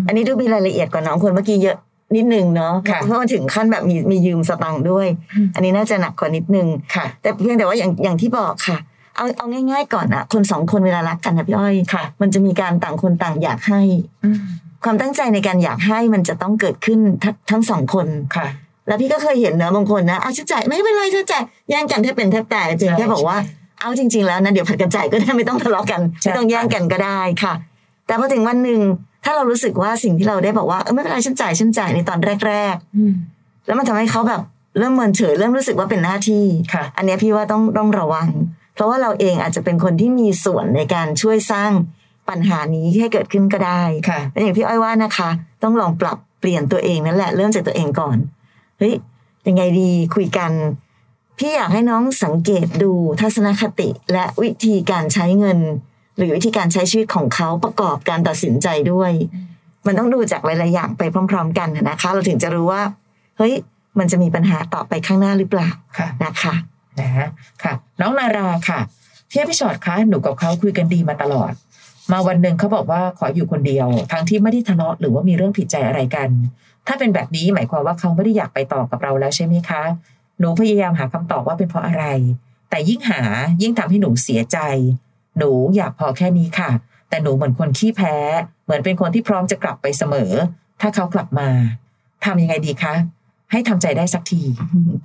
[0.07, 1.77] อันนี้ดูมีรายละเอียดกว่าน้องคนเมื่อกี้เยอะ
[2.17, 8.79] นิดนึงเนาะค่ะเพราะมันถึงขั้นแบบมีมียืมสตังค์ด้วยอืมอันนี้น่าจะหนักกว่านิดนึงค่ะ แต่เพียงแต่ว่าอย่างอย่างที่บอกค่ะ
[9.17, 13.81] เอาเอาง่าย ๆ ก่อนอะคนสองคนเวลารักกันนะพี่อ้อยค่ะ มันจะมีการต่างคนต่างอยากให้
[14.25, 14.39] อืม
[14.85, 18.47] ความตั้งใจในการอยากให้มันจะต้องเกิดขึ้นทั้งทั้งสองคนค่ะ
[18.87, 23.37] แล้วพี่ก็เคยเห็นเนอะบางคนนะเอาฉันจ่ายไม่เป็นไรฉันจ่ายแย่งกันแทบเป็นแทบตายเพียงแค่บอกว่า
[23.81, 27.55] เอาจริง ๆ แล้วนะเดี๋ยวผัดกันจ่ายก็ได้ไม่ต้องทะเลาะกันใช่ไม่ต้องแย่งกันก็ได้ค่ะ
[28.07, 28.81] แต่พอถึงวันหนึ่ง
[29.25, 34.43] ถ้าเรารู้สึกว่าสิ่งที่เราได้บอกว่าเออไม่เป็นไรฉันจ่ายฉันจ่ายในตอนแรกอืมๆแล้วมันทำให้เขาแบบ
[34.79, 36.45] เริ่มเมินเฉยเริ่มรู้สึกว่าเป็นหน้าที่
[36.75, 38.29] ค่ะอันเนี้ยพี่ว่าต้องต้องระวัง
[38.75, 41.71] เพราะว่าเราเองอาจจะเป็นคนที่มีส่วนในการช่วยสร้าง
[42.29, 45.31] ปัญหานี้ให้เกิดขึ้นก็ได้ค่ะแล้วอย่างพี่อ้อยว่านะคะ
[45.63, 48.17] ต้องลองปรับเปลี่ยนตัวเองนั่นแหละเริ่มจากตัวเองก่อน
[48.79, 48.95] เฮ้ย
[49.49, 50.53] ยังไงดีคุยกัน
[51.39, 55.59] พี่อยากให้น้องสังเกตดูทัศนคติและวิธีการใช้เงิน
[56.19, 59.13] หรือวิธีการใช้ชีวิตของเขาประกอบการตัดสินใจด้วย
[59.87, 62.83] มันต้องดูจากหลายๆอย่างไปพร้อม ๆ กันน่ะนะคะ เราถึงจะรู้ว่า
[63.39, 63.55] เฮ้ย
[63.99, 66.55] มันจะมีปัญหาต่อไปข้างหน้าหรือเปล่าค่ะนะคะ
[67.01, 67.29] นะฮะ
[67.63, 68.81] ค่ะ น้องนาราค่ะ
[69.31, 71.53] พี่พี่ชอดคะหนูกับเขาคุยกันดีมาตลอด
[72.13, 76.29] มาวันหนึ่งเขาบอกว่าขออยู่คนเดียว ทั้งที่ไม่ได้ทะเลาะหรือว่ามีเรื่องผิดใจอะไรกัน
[76.87, 79.83] ถ้าเป็นแบบนี้หมายความว่าเขาไม่ได้อยากไปต่อกับเราแล้วใช่ไหมคะ
[80.39, 82.05] หนูพยายามหาคำตอบว่าเป็นเพราะอะไร
[82.71, 83.21] แต่ยิ่งหา
[83.63, 84.59] ยิ่งทำให้หนูเสียใจ
[85.39, 86.71] หนูอยากพอแค่นี้ค่ะ
[87.09, 88.15] แต่หนูเหมือนคนขี้แพ้
[88.65, 90.33] เหมือนเป็นคนที่พร้อมจะกลับไปเสมอ
[90.81, 91.49] ถ้าเขากลับมา
[92.25, 92.95] ทำยังไงดีคะ
[93.51, 94.43] ให้ทำใจได้สักที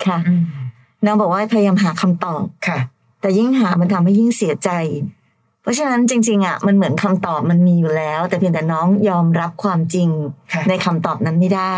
[0.06, 0.44] ค่ะอืม
[1.06, 2.80] น้องบอกว่าพยายามหาคำตอบค่ะ
[3.22, 4.70] แต่ยิ่งหามันทำให้ยิ่งเสียใจ
[5.62, 10.10] เพราะฉะนั้นจริง ๆอะมันเหมือนคำตอบมันมีอยู่แล้ว แต่เพียงแต่น้องยอมรับความจริง
[10.54, 11.76] ค่ะในคำตอบนั้นไม่ได้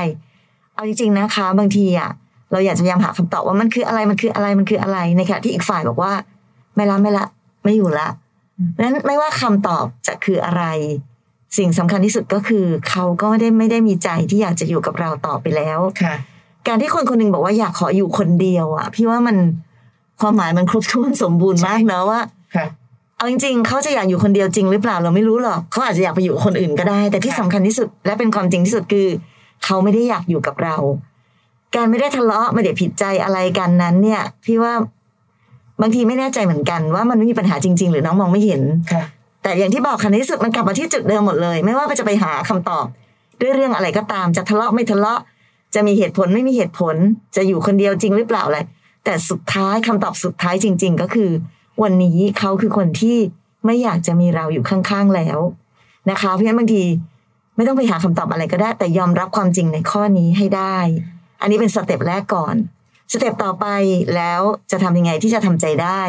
[0.76, 2.12] เอาจริง ๆนะคะ บางทีอะ
[2.52, 6.14] เราอยากจะพยายามหาคำตอบว่ามันคืออะไรมันคืออะไรมันคืออะไรในขณะที่อีกฝ่ายบอกว่า
[6.76, 7.26] ไม่ละไม่ละ
[7.64, 8.08] ไม่อยู่ละ
[8.58, 10.64] อืมเพราะฉะนั้นไม่ว่าคำตอบจะคืออะไร
[11.58, 16.16] สิ่งสำคัญที่สุดก็คือ เขาก็ไม่ได้ไม่ได้มีใจที่อยากจะอยู่กับเราต่อไปแล้วค่ะ
[16.68, 19.38] การที่คนคนหนึ่งบอกว่าอยากขออยู่คนเดียวอะ พี่ว่ามัน
[20.22, 22.22] ความหมายมันครบถ้วนสมบูรณ์มากเนอะว่า
[22.56, 22.66] ค่ะ
[23.18, 29.08] เอาจริงๆเขาจะอยากอยู่คนเดียวจริงหรือเปล่าเราไม่รู้หรอกเขาอาจจะอยากไปอยู่กับคนอื่นก็ได้ แต่ที่ค่ะสำคัญที่สุด และเป็นความจริงที่สุดคือ
[29.66, 30.76] เขาไม่ได้อยากอยู่กับเรา
[31.76, 34.74] การไม่ได้ทะเลาะไม่ได้ผิดใจอะไรกันนั้น เนี่ย พี่ว่า
[35.82, 38.62] บางทีไม่แน่ใจเหมือนกันว่ามันไม่มีปัญหาจริง ๆ หรือน้องมองไม่เห็น
[38.92, 39.04] ค่ะ
[39.44, 42.86] แต่อย่างที่บอกค่ะในที่สุดมันกลับมาที่จุดเดิมหมดเลย ไม่ว่าจะไปหาคำตอบ
[43.42, 45.20] ด้วยเรื่องอะไรก็ตามจะทะเลาะไม่ทะเลาะ
[45.76, 46.96] จะมีเหตุผลไม่มีเหตุผล
[47.36, 48.60] จะอยู่คนเดียวจริงหรือเปล่าอะไร
[49.06, 51.30] แต่สุดท้ายคำตอบสุดท้ายจริง ๆ ก็คือ
[51.84, 53.18] วันนี้เขาคือคนที่
[53.66, 55.40] ไม่อยากจะมีเราอยู่ข้างๆแล้ว
[56.10, 56.84] นะคะ เพราะฉะนั้นบางที
[57.56, 60.78] ไม่ต้องไปหาคำตอบอะไรก็ได้ แต่ยอมรับความจริงในข้อนี้ให้ได้
[61.42, 62.56] อันนี้เป็น step แรกก่อน
[63.12, 63.66] step ต่อไป
[64.16, 64.42] แล้ว
[64.72, 66.02] จะทำยังไงที่จะทำใจได้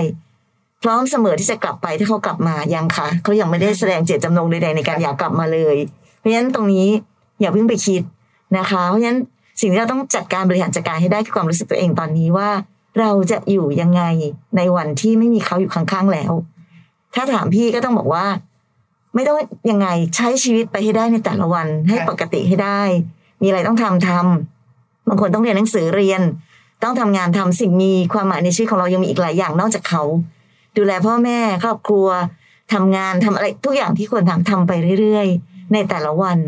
[0.83, 5.77] พร้อมเสมอที่จะกลับไปถ้าเขากลับมายังค่ะเขายังไม่ได้แสดงเจตจำนงใดๆในการอยากกลับมาเลย
[6.19, 6.89] เพราะฉะนั้นตรงนี้
[7.41, 8.03] อย่าเพิ่งไปคิด
[8.59, 9.21] นะคะ เพราะฉะนั้น
[9.61, 12.51] สิ่งที่เราต้องจัดการบริหารจัดการให้ได้คือความรู้สึกตัวเองตอนนี้ว่า
[13.01, 14.03] เราจะอยู่ยังไง
[14.57, 16.33] ในวันที่ไม่มีเขาอยู่ข้างๆแล้ว
[17.15, 18.27] ถ้าถามพี่ก็ต้องบอกว่า
[19.15, 19.37] ไม่ต้อง
[19.71, 22.83] ยังไงใช้ชีวิตไปให้ได้ในแต่ละวันให้ค่ะปกติให้ได้
[23.43, 26.21] มีอะไรต้องทำทำบางคนต้องเรียนหนังสือเรียน
[26.83, 30.03] ต้องทำงานทำสิ่งมีความหมายในชีวิตของเรายังมีอีกหลายอย่างนอกจากเขา
[30.77, 32.07] ดูแลพ่อแม่ครอบครัว
[32.73, 36.39] ทำงานทำอะไรทุกอย่างที่ควรทำทำไปเรื่อยๆ ในแต่ละวัน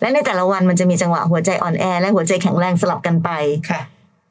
[0.00, 3.30] และในแต่ละวันมันจะมีจังหวะหัวใจอ่อนแอและหัวใจแข็งแรงสลับกันไป
[3.70, 3.80] ค่ะ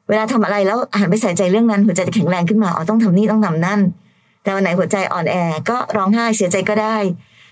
[0.08, 3.80] เวลาทำอะไรแล้วหันไปใส่ใจเรื่องนั้น หัวใจจะแข็งแรงขึ้นมาอ๋อต้องทำนี่ต้องทำนั่น
[4.42, 5.36] แต่วันไหนหัวใจอ่อนแอ
[5.70, 6.96] ก็ร้องไห้เสียใจก็ได้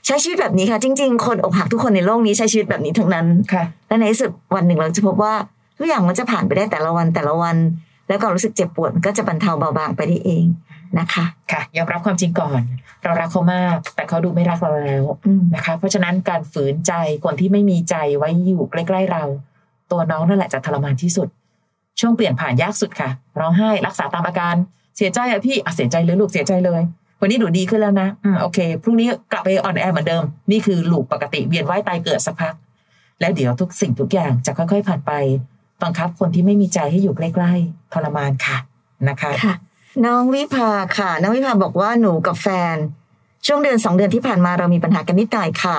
[0.06, 5.34] ใช้ชีวิตแบบนี้ค่ะ จริง ๆ คนอกหักทุกคนในโลกนี้ใช้ชีวิตแบบนี้ทั้งนั้นค่ะและในที่สุดวันหนึ่งเราจะพบว่า
[5.78, 7.56] ทุกอย่างมันจะผ่านไปได้แต่ละวันแต่ละวัน
[8.08, 10.44] แล้วความรู้สึกเจ็บปวดมันก็จะบรรเทาเบาบางไปได้เอง
[10.98, 12.60] นะคะค่ะยอมรับความจริงก่อน
[13.02, 16.92] เรารักเขามาก แต่เขาดูไม่รักเราแล้วอืมนะคะ เพราะฉะนั้นการฝืนใจ
[17.24, 19.24] คนที่ไม่มีใจไว้อยู่ใกล้ๆเรา
[19.90, 21.28] ตัวน้องนั่นแหละจะทรมานที่สุด
[22.00, 24.54] ช่วงเปลี่ยนผ่านยากสุดค่ะร้องไห้รักษาตามอาการ
[24.96, 26.82] เสียใจอะพี่อะเสียใจเลยลูกเสียใจเลย
[27.20, 32.54] วันนี้หนูดีขึ้นแล้วนะอืมโอเคพรุ่งนี้กลับไปอ่อนแอเหมือนเดิม นี่คือลูกปกติเวียนว่ายตายเกิดสักพัก
[33.20, 35.12] แล้วเดี๋ยวทุกสิ่งทุกอย่างจะค่อยๆผ่านไป
[35.82, 38.56] บังคับคนที่ไม่มีใจให้อยู่ใกล้ๆทรมานค่ะ
[39.08, 39.54] นะคะค่ะ
[40.06, 42.76] น้องวิภาค่ะ น้องวิภาบอกว่าหนูกับแฟน
[43.46, 45.78] ช่วงเดือนสองเดือนที่ผ่านมาเรามีปัญหากันนิดหน่อยค่ะ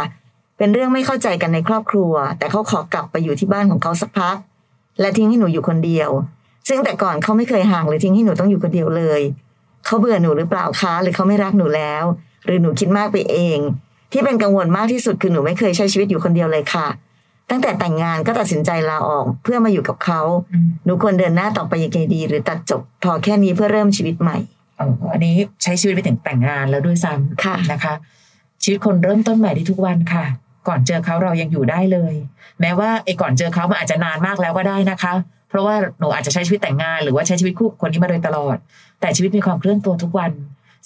[0.57, 4.37] เป็นเรื่องไม่เข้าใจกันในครอบครัว แต่เขาขอกลับไปอยู่ที่บ้านของเขาสักพัก
[4.99, 6.09] และทิ้งให้หนูอยู่คนเดียว
[6.69, 9.21] ซึ่งแต่ก่อนเขาไม่เคยห่างหรือทิ้งให้หนูต้องอยู่คนเดียวเลย
[9.85, 12.03] เขาเบื่อหนูหรือเปล่าคะหรือเขาไม่รักหนูแล้ว
[12.45, 13.59] หรือหนูคิดมากไปเอง
[14.11, 16.87] ที่เป็นกังวลมากที่สุดคือหนูไม่เคยใช้ชีวิตอยู่คนเดียวเลยค่ะ
[17.49, 20.21] ตั้งแต่แต่งงานก็ตัดสินใจลาออกเพื่อมาอยู่กับเขา
[20.53, 24.37] อืมหนูควรเดินหน้าต่อไปยังไงดี หรือตัดจบพอแค่นี้เพื่อเริ่มชีวิตใหม่
[24.79, 27.93] อ๋ออันนี้ใช้ชีวิตไปถึงแต่งงานแล้วด้วยซ้ำค่ะนะคะ
[28.63, 30.25] ชีวิตคนเริ่มต้นใหม่ได้ทุกวันค่ะ
[30.67, 32.13] ก่อนเจอเขาเรายังอยู่ได้เลย
[32.61, 35.13] แม้ว่าไอ้ก่อนเจอเขามันอาจจะนานมากแล้วก็ได้นะคะ
[35.49, 38.57] เพราะว่าหนูอาจจะใช้ชีวิตแต่งงานหรือว่าใช้ชีวิตคู่กับคนนี้มาโดยตลอด
[39.01, 40.31] แต่ชีวิตมีความเคลื่อนตัวทุกวัน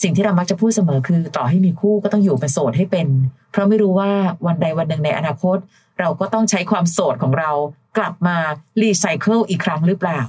[0.03, 3.07] สิ่งที่เรามักจะพูดเสมอคือ ต่อให้มีคู่ก็ต้องอยู่เป็นโสดให้เป็น
[3.51, 4.09] เพราะไม่รู้ว่า
[4.47, 5.57] วันใดวันหนึ่งในอนาคต
[5.99, 7.51] เราก็ต้องใช้ความโสดของเรา
[7.97, 8.37] กลับมา
[8.81, 10.21] รีไซเคิลอีกครั้งหรือเปล่า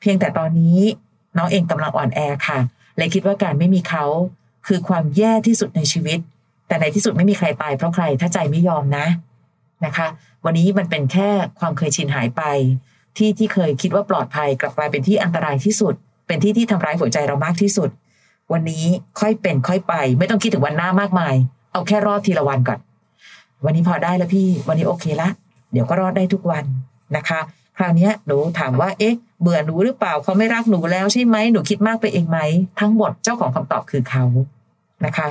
[0.00, 0.78] เพียงแต่ตอนนี้
[1.36, 2.58] น้องเองกำลังอ่อนแอค่ะ
[2.98, 4.04] เลยคิดว่าการไม่มีเขา
[4.66, 6.18] คือความแย่ที่สุดในชีวิต
[6.68, 9.06] แต่ในที่สุดไม่มีใครตายเพราะใครถ้าใจไม่ยอมนะ
[9.84, 10.06] นะคะ
[10.44, 11.28] วันนี้มันเป็นแค่
[11.60, 12.42] ความเคยชินหายไป
[13.16, 15.94] ที่ที่เคยคิดว่าปลอดภัยกลับกลายเป็นที่อันตรายที่สุด
[16.26, 17.90] เป็นที่ที่ทำร้ายหัวใจเรามากที่สุด
[18.52, 18.84] วันนี้
[19.20, 21.34] ค่อยเป็นค่อยไป ไม่ต้องคิดถึงวันหน้ามากมาย
[21.72, 22.78] เอาแค่รอดทีละวันก่อน
[23.64, 25.28] วันนี้พอได้แล้วพี่ วันนี้โอเคละ
[25.72, 26.64] เดี๋ยวก็รอดได้ทุกวัน
[27.16, 27.40] นะคะ
[27.76, 32.38] คราวนี้หนูถามว่า เอ๊ะ เบื่อหนูหรือเปล่าเขาไม่รักหนูแล้วใช่ไหมหนูคิดมากไปเองไหม
[32.80, 34.24] ทั้งหมดเจ้าของคำตอบคือเขา
[35.04, 35.26] นะคะ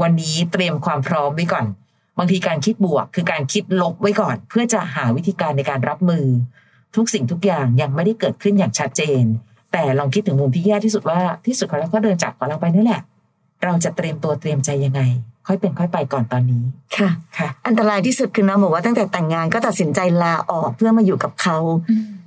[0.00, 1.66] วันนี้เตรียมความพร้อมไว้ก่อน
[2.18, 6.26] บางทีการคิดบวก คือการคิดลบไว้ก่อน เพื่อจะหาวิธีการในการรับมือ
[6.96, 9.24] ทุกสิ่งทุกอย่างยังไม่ได้เกิดขึ้นอย่างชัดเจน
[9.72, 13.02] แต่ลองคิดถึงมุมที่แย่ที่สุดว่าที่สุดของเราก็เดินจากของเราไปนั่นแหละ
[13.64, 15.00] เราจะเตรียมตัวเตรียมใจยังไง
[15.46, 16.62] ค่อยเป็นค่อยไปก่อนตอนนี้
[16.96, 21.56] ค่ะค่ะ อันตรายที่สุดคือน้องบอกว่าตั้งแต่แต่งงานก็ตัดสินใจลาออกเพื่อมาอยู่กับเขา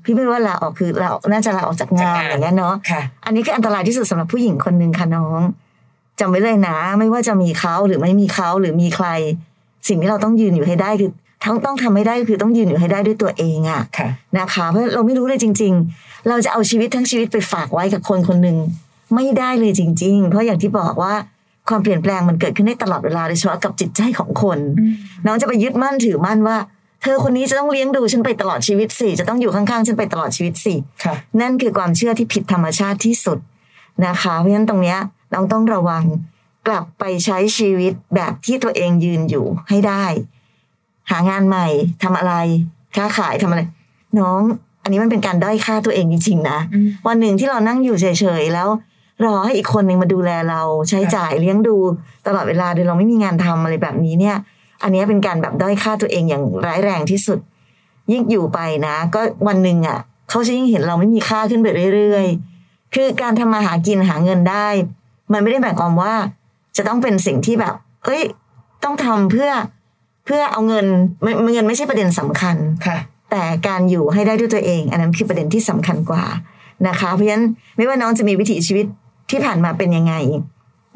[0.04, 5.42] พี่ไม่รู้ว่าลาออกคือลาออกน่าจะลาออกจากงานจากงานอย่างเงี้ยเนาะค่ะอันนี้คืออันตรายที่สุดสำหรับผู้หญิงคนหนึ่งค่ะน้อง
[6.20, 9.08] จำไว้เลยนะ ไม่ว่าจะมีเขาหรือไม่มีเขาหรือมีใคร
[9.88, 11.12] สิ่งที่เราต้องยืนอยู่ให้ได้คือ
[11.44, 18.58] ทั้งต้องทำให้ได้ก็คือต้องยืนอยู่ให้ได้ด้วยตัวเองอะค่ะนะคะ เพราะเราไม่รู้เลยจริง ๆ เราจะเอาชีวิตทั้งชีวิตไปฝากไว้กับคนคนหนึ่ง
[19.16, 21.14] ไม่ได้เลยจริง ๆ เพราะอย่างที่บอกว่า
[21.70, 24.60] ความเปลี่ยนแปลงมันเกิดขึ้นได้ตลอดเวลาโดยเฉพาะกับจิตใจของคน
[25.26, 26.58] น้องจะไปยึดมั่นถือมั่นว่า
[27.02, 33.40] เธอคนนี้จะต้องเลี้ยงดูฉันไปตลอดชีวิตสิจะต้องอยู่ข้างๆฉันไปตลอดชีวิตสิค่ะนั่นคือความเชื่อที่ผิดธรรมชาติที่สุด
[34.06, 35.00] นะคะ เพราะฉะนั้นตรงเนี้ย
[35.34, 36.04] น้องต้องระวัง
[36.68, 40.06] กลับไปใช้ชีวิตแบบที่ตัวเองยืนอยู่ให้ได้
[41.12, 41.68] หางานใหม่
[42.04, 42.34] ทำอะไร
[42.96, 43.62] ค้าขายทำอะไร
[44.20, 44.42] น้อง
[44.84, 48.06] อันนี้มันเป็นการด้อยค่าตัวเองจริงๆนะอืมวันหนึ่งที่เรานั่งอยู่เฉ
[48.42, 48.68] ยๆแล้ว
[49.24, 51.78] รอให้อีกคนหนึ่งมาดูแลเราใช้จ่ายเลี้ยงดู
[52.28, 54.38] ตลอดเวลาโดยเราไม่มีงานทำอะไรแบบนี้เนี่ย
[54.84, 57.40] อันนี้เป็นการแบบด้อยค่าตัวเองอย่างร้ายแรงที่สุด
[58.12, 60.00] ยิ่งอยู่ไปนะ ก็วันหนึ่งอะ
[60.30, 64.68] เขาจะยิ่งเห็นเราไม่มีค่าขึ้นไปเรื่อยๆ คือการทำมาหากินหาเงินได้
[65.34, 66.14] มันไม่ได้หมายความว่า
[66.78, 67.74] จะต้องเป็นสิ่งที่แบบ
[68.06, 68.22] เอ้ย
[68.84, 69.50] ต้องทำเพื่อ
[70.26, 70.86] เพื่อเอาเงิน
[71.54, 72.98] เงินไม่ใช่ประเด็นสำคัญค่ะ
[73.32, 76.24] แต่การอยู่ให้ได้ด้วยตัวเอง อันนั้นคือประเด็นที่สำคัญกว่า
[76.88, 77.46] นะคะ เพราะฉะนั้น
[77.78, 78.86] ไม่ว่าน้องจะมีวิถีชีวิต
[79.30, 80.14] ที่ผ่านมาเป็นยังไง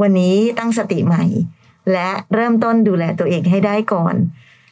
[0.02, 1.24] วันนี้ตั้งสติใหม่
[1.92, 4.16] และเริ่มต้นดูแลตัวเองให้ได้ก่อน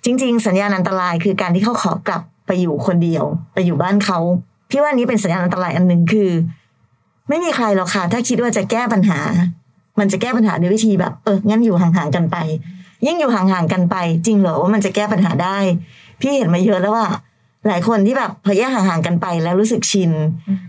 [0.06, 4.20] จริง ๆ สัญญาณอันตรายคือการที่เขาขอกลับไปอยู่คนเดียว ไปอยู่บ้านเขา
[4.70, 6.32] พี่ว่านี้เป็นสัญญาณอันตรายอันหนึ่งคือ
[7.30, 9.20] ไม่มีใครหรอกค่ะ ถ้าคิดว่าจะแก้ปัญหา
[10.00, 12.38] มันจะแก้ปัญหาด้วยวิธีแบบ เอองั้นอยู่ห่างๆกันไป
[13.06, 15.58] ยิ่งอยู่ห่างๆกันไป จริงเหรอว่ามันจะแก้ปัญหาได้
[16.20, 17.08] พี่เห็นมาเยอะแล้วว่า
[17.68, 20.12] หลายคนที่แบบพอแยกห่างๆกันไปแล้วรู้สึกชิน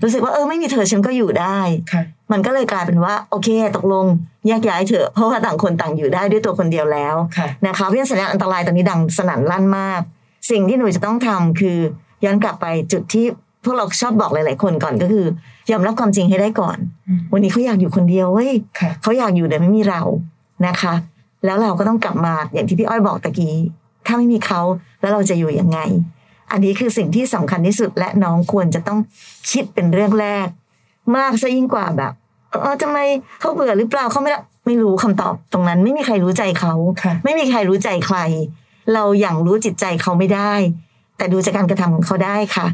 [0.02, 1.58] รู้สึกว่าเออไม่มีเธอฉันก็อยู่ได้
[1.92, 1.94] ค
[2.32, 4.06] มันก็เลยกลายเป็นว่าโอเคตกลง
[4.46, 10.00] แยกย้ายเถอะเพราะว่าต่างคนต่างอยู่ได้ด้วยตัวคนเดียวแล้วค่ะนะคะเพราะฉะนั้นสัญญาณอันตรายตอนนี้ดังสนั่นลั่นมาก
[10.50, 11.78] สิ่งที่หนูจะต้องทำคือ
[12.24, 13.26] ย้อนกลับไปจุดที่
[13.64, 15.26] พวกเราชอบบอกหลาย ๆ คนก่อนก็คือ
[15.70, 20.02] ยอมรับความจริงให้ได้ก่อนอืมวันนี้เขาอยากอยู่คนเดียวเว้ยค่ะเขาอยากอยู่แต่ไม่มีเรา
[20.66, 20.94] นะคะ
[21.44, 23.54] แล้วเราก็ต้องกลับมาอย่างที่พี่อ้อยบอกตะกี้
[24.06, 24.60] ถ้าไม่มีเขา
[25.00, 25.78] แล้วเราจะอยู่ยังไง
[26.52, 28.98] อันนี้คือสิ่งที่สำคัญที่สุดและน้องควรจะต้อง
[29.50, 30.46] คิดเป็นเรื่องแรก
[31.16, 32.12] มากซะยิ่งกว่าแบบ
[32.50, 32.98] เออทำไม
[33.40, 38.18] เขาเบื่อหรือเปล่าเขาไม่ได้ไม่รู้คำตอบตรงนั้น ไม่มีใครรู้ใจเขาค่ะไม่มีใครรู้ใจใคร
[38.94, 40.52] เราอย่างรู้จิตใจเขาไม่ได้
[41.16, 42.66] แต่ดูจากการกระทำของเขาได้ค่ะ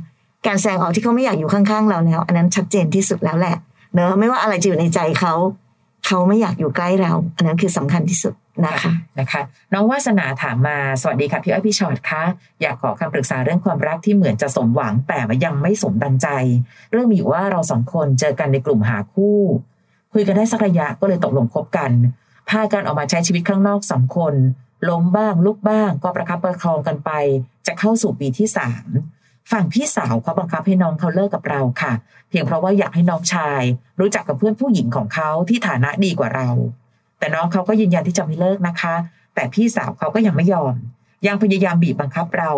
[0.47, 3.57] การแสดงออกที่เขาไม่อยากอยู่ข้างๆ เราแล้ว อันนั้นชัดเจนที่สุดแล้วแหละ
[3.95, 5.35] เนอะไม่ว่าอะไรจะอยู่ในใจเขา
[6.07, 8.35] เขาไม่อยากอยู่ใกล้เรา อันนั้นคือสำคัญที่สุด
[8.67, 12.23] นะคะนะคะ น้องวาสนาถามมาสวัสดีค่ะพี่อ้อยพี่ชอตคะ
[12.63, 16.29] อยากขอคำปรึกษาเรื่องความรักที่เหมือนจะสมหวังแต่ยังไม่สมดังใจ
[16.91, 19.39] เรื่องมีอยู่ว่าเราสองคนเจอกันในกลุ่มหาคู่
[20.13, 21.91] คุยกันได้สักระยะก็เลยตกลงคบกัน
[22.51, 24.35] พากันออกมาใช้ชีวิตข้างนอกสองคน
[24.89, 27.11] ล้มบ้างลุกบ้างก็ประคับประคองกันไป
[27.67, 28.87] จะเข้าสู่ปีที่สาม
[29.53, 31.93] ฝั่งพี่สาวเขาบังคับให้น้องเขาเลิกกับเราค่ะ
[32.29, 33.63] เพียงเพราะว่าอยากให้น้องชาย
[34.01, 36.49] รู้จักกับเพื่อนผู้หญิงของเขาที่ฐานะดีกว่าเรา
[37.19, 38.95] แต่น้องเขาก็ยืนยันที่จะไม่เลิกนะคะ
[39.35, 40.75] แต่พี่สาวเขาก็ยังไม่ยอม
[41.27, 42.51] ยังพยายามบีบบังคับเรา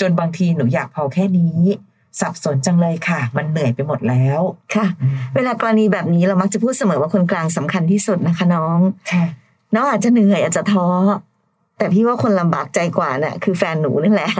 [0.00, 1.58] จนบางทีหนูอยากพอแค่นี้
[2.20, 4.40] สับสนจังเลยค่ะ มันเหนื่อยไปหมดแล้ว
[4.74, 8.78] ค่ะอืมเวลากรณีแบบนี้เรามักจะพูดเสมอว่าคนกลางสำคัญที่สุดนะคะน้อง
[9.12, 9.24] ค่ะ
[9.74, 10.86] น้องอาจจะเหนื่อยอาจจะท้อ
[11.78, 14.30] แต่พี่ว่าคนลำบากใจกว่าน่ะคือแฟนหนูนั่นแหละ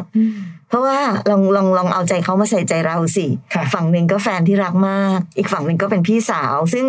[0.73, 0.99] เพราะว่า
[1.31, 6.87] ลองลองลองเอาใจเขามาใส่ใจเราสิค่ะฝั่งหนึ่งก็แฟนที่รักมาก อีกฝั่งหนึ่งก็เป็นพี่สาว ซึ่ง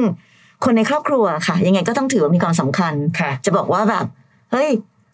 [0.63, 4.05] คนในครอบครัวค่ะ ยังไงก็ต้องถือว่ามีความสำคัญค่ะจะบอกว่าแบบ
[4.51, 4.69] เฮ้ย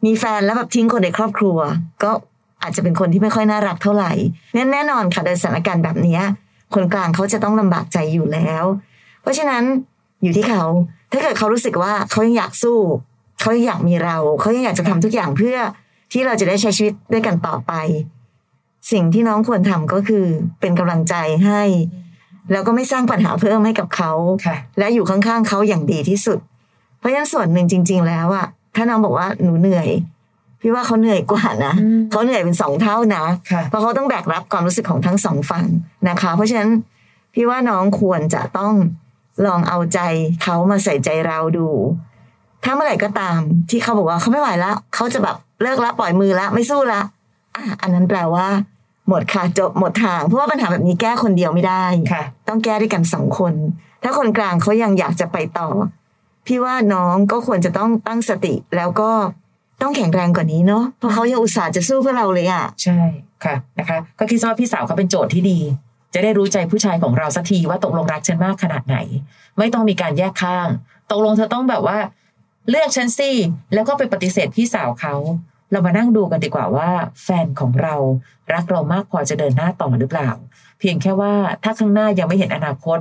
[0.05, 1.57] มีแฟนแล้วแบบทิ้งคนในครอบครัว
[2.03, 2.11] ก็
[2.61, 4.11] อาจจะเป็นคนที่ไม่ค่อยน่ารักเท่าไหร่
[4.55, 6.21] นั่นแน่นอนค่ะโดยสถานการณ์แบบเนี้ย
[6.73, 8.63] คนกลางเขาจะต้องลำบากใจอยู่แล้ว
[9.21, 9.63] เพราะฉะนั้น
[10.23, 10.63] อยู่ที่เขา
[11.11, 12.77] ถ้าเกิดเขารู้สึกว่าเขายังอยากสู้
[13.39, 15.57] เขายังอยากมีเรา เขายังอยากจะทำทุกอย่างเพื่อ
[16.11, 17.73] ที่เราจะได้ใช้ชีวิตด้วยกันต่อไป
[18.91, 20.25] สิ่งที่น้องควรทำก็คือ
[20.59, 21.15] เป็นกำลังใจ
[21.45, 21.61] ให้
[22.51, 24.11] แล้วก็ไม่สร้างปัญหาเพิ่มให้กับเขา
[24.45, 26.39] ค่ะและอยู่ข้างๆเขาอย่างดีที่สุด
[26.99, 29.89] เพราะฉะนั้นส่วนหนึ่งจริง ๆ แล้วอะถ้าน้องบอกว่าหนูเหนื่อย
[30.61, 35.65] พี่ว่าเขาเหนื่อยกว่านะอืมเขาเหนื่อยเป็นสองเท่านะค่ะเพราะเขาต้องแบกรับความรู้สึกของทั้งสองฝั่ง
[36.09, 36.69] นะคะ เพราะฉะนั้น
[37.33, 38.73] พี่ว่าน้องควรจะต้อง
[39.45, 39.99] ลองเอาใจ
[40.43, 41.67] เขามาใส่ใจเราดู
[42.63, 43.39] ถ้าเมื่อไหร่ก็ตาม
[43.69, 47.01] ที่เขาบอกว่าเขาไม่ไหวแล้วเขาจะแบบเลิกละปล่อยมือละไม่สู้ละ
[47.65, 48.47] อะอันนั้นแปลว่า
[49.07, 53.53] หมดค่ะจบหมดทาง เพราะว่าปัญหาแบบนี้แก้คนเดียวไม่ได้ค่ะ ต้องแก้ด้วยกันสองคน
[54.03, 55.69] ถ้าคนกลางเขายังอยากจะไปต่อ
[56.47, 59.11] พี่ว่าน้องก็ควรจะต้องตั้งสติแล้วก็
[59.81, 62.99] ต้องแข็งแรงกว่านี้เนาะเพราะเขายังอุตส่าห์จะสู้เพื่อเราเลยอะใช่
[63.43, 65.59] ค่ะนะคะ ก็คิดว่าพี่สาวเขาเป็นโจทย์ที่ดี
[66.13, 68.97] จะได้รู้ใจผู้ชายของเราสักทีว่าตกลงรักฉันมากขนาดไหน
[69.57, 70.67] ไม่ต้องมีการแยกข้าง
[71.11, 71.97] ตกลงเธอต้องแบบว่า
[72.69, 73.31] เลือกฉันสิ
[73.73, 75.13] แล้วก็ไปปฏิเสธพี่สาวเขา
[75.71, 76.89] เรามานั่งดูกันดีกว่าว่า
[77.23, 77.95] แฟนของเรา
[78.53, 80.29] รักเรามากพอจะเดินหน้าต่อหรือเปล่า
[80.79, 82.99] เพียงแค่ว่าถ้าข้างหน้ายังไม่เห็นอนาคต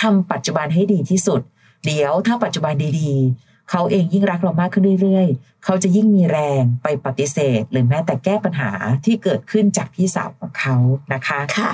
[0.00, 1.40] ทำปัจจุบันให้ดีที่สุด
[1.86, 8.72] เดี๋ยวถ้าปัจจุบันดีๆ เขาเองยิ่งรักเรามากขึ้นเรื่อยๆ เขาจะยิ่งมีแรงไปปฏิเสธ หรือแม้แต่แก้ปัญหา
[9.04, 10.76] ที่เกิดขึ้นจากพี่สาวของเขา
[11.12, 11.70] นะคะค่ะ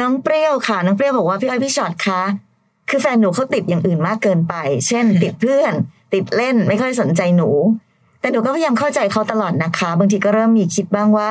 [0.00, 2.22] น้องเปรี้ยวค่ะ น้องเปรี้ยวบอกว่าพี่อ้อยพี่ชอตคะ
[2.88, 4.54] คือแฟนหนูเขาติดอย่างอื่นมากเกินไป
[4.88, 5.72] เช่น ติดเพื่อน
[6.14, 7.50] ติดเล่นไม่ค่อยสนใจหนู
[8.20, 11.30] แต่หนูก็พยายามเข้าใจเขาตลอดนะคะ บางทีก็เริ่มมีคิดบ้างว่า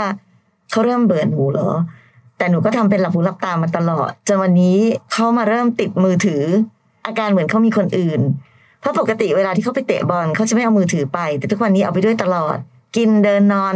[0.72, 1.70] เขาเริ่มเบื่อหนูเหรอ
[2.38, 4.78] แต่หนูก็ทำเป็นหลับหูหลับตามาตลอดจนวันนี้
[5.12, 6.44] เขามาเริ่มติดมือถือ
[7.06, 8.22] อาการเหมือนเขามีคนอื่น
[8.80, 12.58] เพราะปกติเวลาที่เขาไปเตะบอลเขาจะไม่เอามือถือไป แต่ทุกวันนี้เอาไปด้วยตลอด
[12.96, 13.76] กินเดินนอน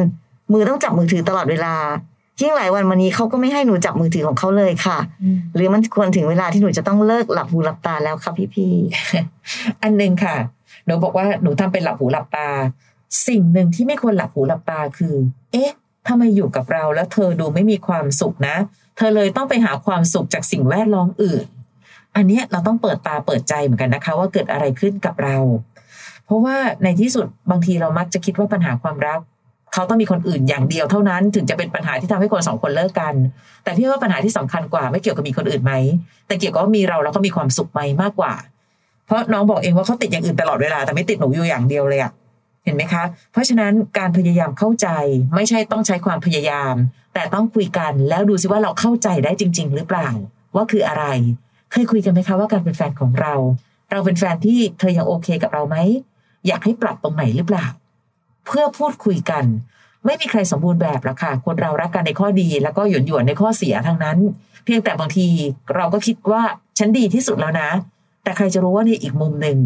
[0.53, 1.75] มือต้องจับมือถือตลอดเวลา
[2.41, 4.97] ยิ่งหลายวันมานี้เขาก็ไม่ให้หนูจับมือถือของเขาเลยค่ะ
[5.55, 8.73] หรือมันควรถึงเวลาที่หนูจะต้องเลิกหลับหูหลับตาแล้วครับพี่
[9.81, 10.35] อันหนึ่งค่ะ
[10.85, 12.47] หนูบอกว่าหนูทำเป็นหลับหูหลับตา
[13.27, 15.15] สิ่งหนึ่งที่ไม่ควรหลับหูหลับตาคือ
[15.51, 15.71] เอ๊ะ
[16.07, 18.55] ทำไมอยู่กับเราแล้วเธอดูไม่มีความสุขนะ
[18.97, 21.45] เธอเลยต้องไปหาความสุขจากสิ่งแวดล้อมอื่น
[22.15, 25.37] อันเนี้ยเราต้องเปิดตาเปิดใจเหมือนกันนะคะ ว่าเกิดอะไรขึ้นกับเรา
[26.25, 29.19] เพราะว่าในที่สุดบางทีเรามักจะคิดว่าปัญหาความรัก
[29.73, 33.13] เขาต้องมีคนอื่นอย่างเดียวเท่านั้น ถึงจะเป็นปัญหาที่ทำให้คนสองคนเลิกกัน
[33.63, 35.73] แต่พี่ว่าปัญหาที่สำคัญกว่าไม่เกี่ยวกับมีคนอื่นไหม
[36.27, 38.33] แต่เกี่ยวกับมีเราแล้วก็มีความสุขไหมมากกว่า
[39.05, 42.11] เพราะน้องบอกเองว่าเขาติดอย่างอื่นตลอดเวลาแต่ไม่ติดหนูอยู่อย่างเดียวเลยอะ
[42.63, 44.87] เห็นไหมคะ เพราะฉะนั้นการพยายามเข้าใจ
[45.35, 46.75] ไม่ใช่ต้องใช้ความพยายาม
[47.13, 50.09] แต่ต้องคุยกันแล้วดูซิว่าเราเข้าใจได้จริง ๆ หรือเปล่า
[50.55, 51.05] ว่าคืออะไร
[51.71, 53.33] เคยคุยกันไหมคะว่าการเป็นแฟนของเรา
[53.91, 55.77] เราเป็นแฟนที่เธอยังโอเคกับเราไหม
[56.47, 57.65] อยากให้ปรับตรงไหนหรือเปล่า
[58.45, 59.45] เพื่อพูดคุยกัน
[60.05, 64.17] ไม่มีใครสมบูรณ์แบบหรอกค่ะ คนเรารักกันในข้อดี แล้วก็หยวนหยวนในข้อเสียทั้งนั้น
[64.63, 65.27] เพียงแต่บางที
[65.75, 66.43] เราก็คิดว่า
[66.79, 67.69] ฉันดีที่สุดแล้วนะ
[68.23, 69.57] แต่ใครจะรู้ว่าในอีกมุมหนึ่ง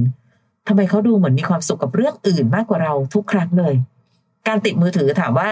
[0.68, 3.76] ทำไมเขาดูเหมือนมีความสุขกับเรื่องอื่นมากกว่าเราทุกครั้งเลย
[4.48, 5.50] การติดมือถือถามว่า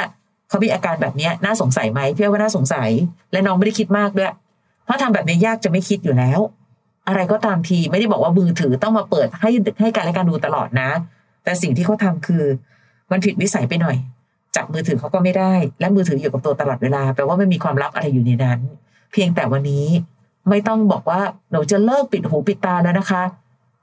[0.50, 2.90] เขามีอาการแบบนี้น่าสงสัยไหมพี่ว่าน่าสงสัย
[3.32, 4.34] และน้องไม่ได้คิดมากด้วย
[4.86, 6.40] เพราะทำแบบนี้ยากจะไม่คิดอยู่แล้ว
[7.08, 9.50] อะไรก็ตามทีไม่ได้บอกว่ามือถือต้องมาเปิดให้
[9.82, 10.90] ให้การและการดูตลอดนะ
[11.44, 12.44] แต่สิ่งที่เขาทำคือ
[13.12, 13.98] มันผิดวิสัยไปหน่อย
[14.56, 18.60] จับมือถือเขาก็ไม่ได้ และมือถืออยู่กับตัวตลอดเวลาแปลว่าไม่มีความลับอะไรอยู่ในนั้น
[19.12, 19.88] เพียงแต่วันนี้
[20.50, 21.22] ไม่ต้องบอกว่า
[21.52, 23.24] หนูจะเลิกปิดหูปิดตาแล้วนะคะ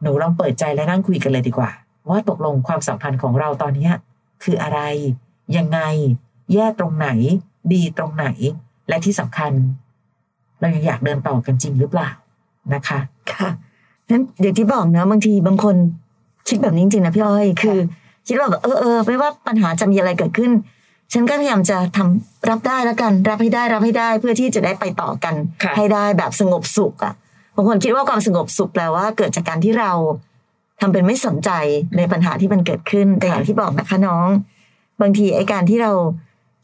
[0.02, 1.70] หนูลองเปิดใจและนั่งคุยกันเลยดีกว่า
[2.08, 3.92] ว่าตกลงความสัมพันธ์ของเราตอนเนี้ย
[4.42, 4.80] คืออะไร
[5.56, 5.80] ยังไง
[6.52, 7.08] แย่ตรงไหน
[7.72, 8.26] ดีตรงไหน
[8.88, 9.52] และที่สำคัญ
[10.60, 12.10] เรายังอยากเดินต่อกันจริงหรือเปล่า
[12.74, 13.48] นะคะๆค่ะ
[14.10, 15.76] นั้นอย่างที่บอกเนอะบางทีบางคน
[16.48, 17.78] คิดแบบนี้จริงๆนะพี่อ้อยคือ
[18.28, 20.50] คิดว่าแบบเออเออไม่ว่าปัญหาจะมีอะไรเกิดขึ้น
[21.12, 29.92] ฉันก็พยายามจะทำรับได้แล้วกัน รับให้ได้รับให้ได้เพื่อที่จะได้ไปต่อกันค่ะให้ได้แบบสงบสุขอะบางคนคิดว่าความสงบสุขแปลว่าเกิดจากการที่เรา
[30.80, 31.50] ทำเป็นไม่สนใจ
[31.96, 34.28] ในปัญหาที่มันเกิดขึ้นแต่อย่างที่บอกนะคะน้อง
[35.00, 35.92] บางทีไอ้การที่เรา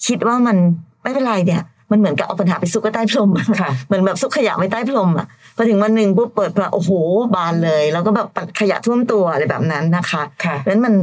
[0.07, 0.57] คิดว่ามัน
[1.03, 6.91] ไม่เป็นไรเนี่ย มันเหมือนกับเอาปัญหาไปซุกไว้ใต้พรมอะค่ะเหมือนแบบซุกขยะไว้ใต้พรมอะพอถึงวันหนึ่งปุ๊บเปิดมาโอ้โห
[7.35, 8.29] บานเลย แล้วก็แบบ
[8.61, 10.95] ขยะท่วมตัวอะไรแบบนั้นนะคะค่ะเพราะฉะนั้นมัน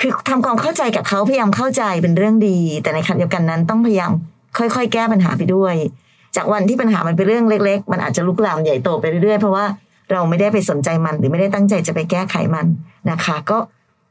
[0.00, 4.12] คือทำความเข้าใจกับเขาพยายามเข้าใจเป็นเรื่องดี แต่ในขณะเดียวกันนั้นต้องพยายาม
[4.58, 9.64] ค่อยๆ แก้ปัญหาไปด้วยใจจากวันที่ปัญหามันเป็นเรื่องเล็ก ๆ มันอาจจะลุกลามใหญ่โตไปเรื่อยๆเพราะว่า
[10.12, 12.66] เราไม่ได้ไปสนใจมันหรือไม่ได้ตั้งใจจะไปแก้ไขมัน
[13.10, 13.58] นะคะ ก็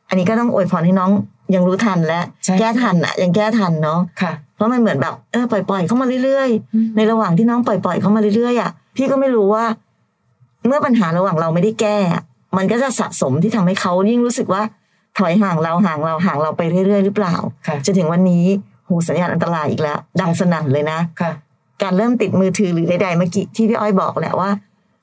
[0.09, 1.11] อันนี้ก็ต้องอวยพรให้น้อง
[1.55, 9.65] ยังรู้ทันและใช่แก้ทันอะ ยังแก้ทันเนาะค่ะเพราะมันเหมือนแบบเออปล่อยๆเข้ามาเรื่อยๆอืมในระหว่างที่น้องปล่อยๆเข้ามาเรื่อยๆอะพี่ก็ไม่รู้ว่า
[10.67, 12.21] เมื่อปัญหาระหว่างเราไม่ได้แก้อะ
[12.57, 14.61] มันก็จะสะสมที่ทำให้เขายิ่งรู้สึกว่า
[15.17, 17.35] ถอยห่างเราห่างเราห่างเราไปเรื่อยๆหรือเปล่า
[17.67, 18.45] ค่ะจนถึงวันนี้
[18.87, 21.31] หูสัญญาณอันตรายอีกแล้ว ดังสนั่นเลยนะค่ะ
[21.83, 24.49] การเริ่มติดมือถือหรือใดๆเมื่อกี้ที่พี่อ้อยบอกแหละว่า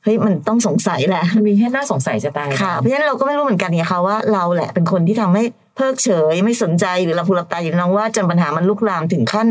[0.04, 5.44] เฮ้ยมันต้องสงสัยแหละมันมีให้น่าสงสัยจะตายค่ะเพราะฉะนั้นเราก็ไม่รู้เหมือนกันเนี่ยค่ะว่าเราแหละเป็นคนที่ทำให้
[5.76, 9.48] เพิกเฉยไม่สนใจหรือเราพูรับตาอย่างน้องว่าจนปัญหามันลุกลามถึงขั้น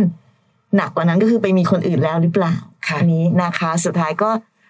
[0.75, 2.53] หนักกว่านั้นก็คือไปมีคนอื่นแล้วหรือเปล่า
[2.87, 4.29] ค่ะอันนี้นะคะสุดท้ายก็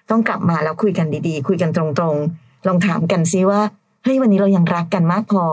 [0.10, 3.62] ต้องกลับมาแล้วคุยกันดีๆ คุยกันตรงๆ ลองถามกันซิว่า
[4.04, 5.46] เฮ้ยวันนี้เรายังรักกันมากพอ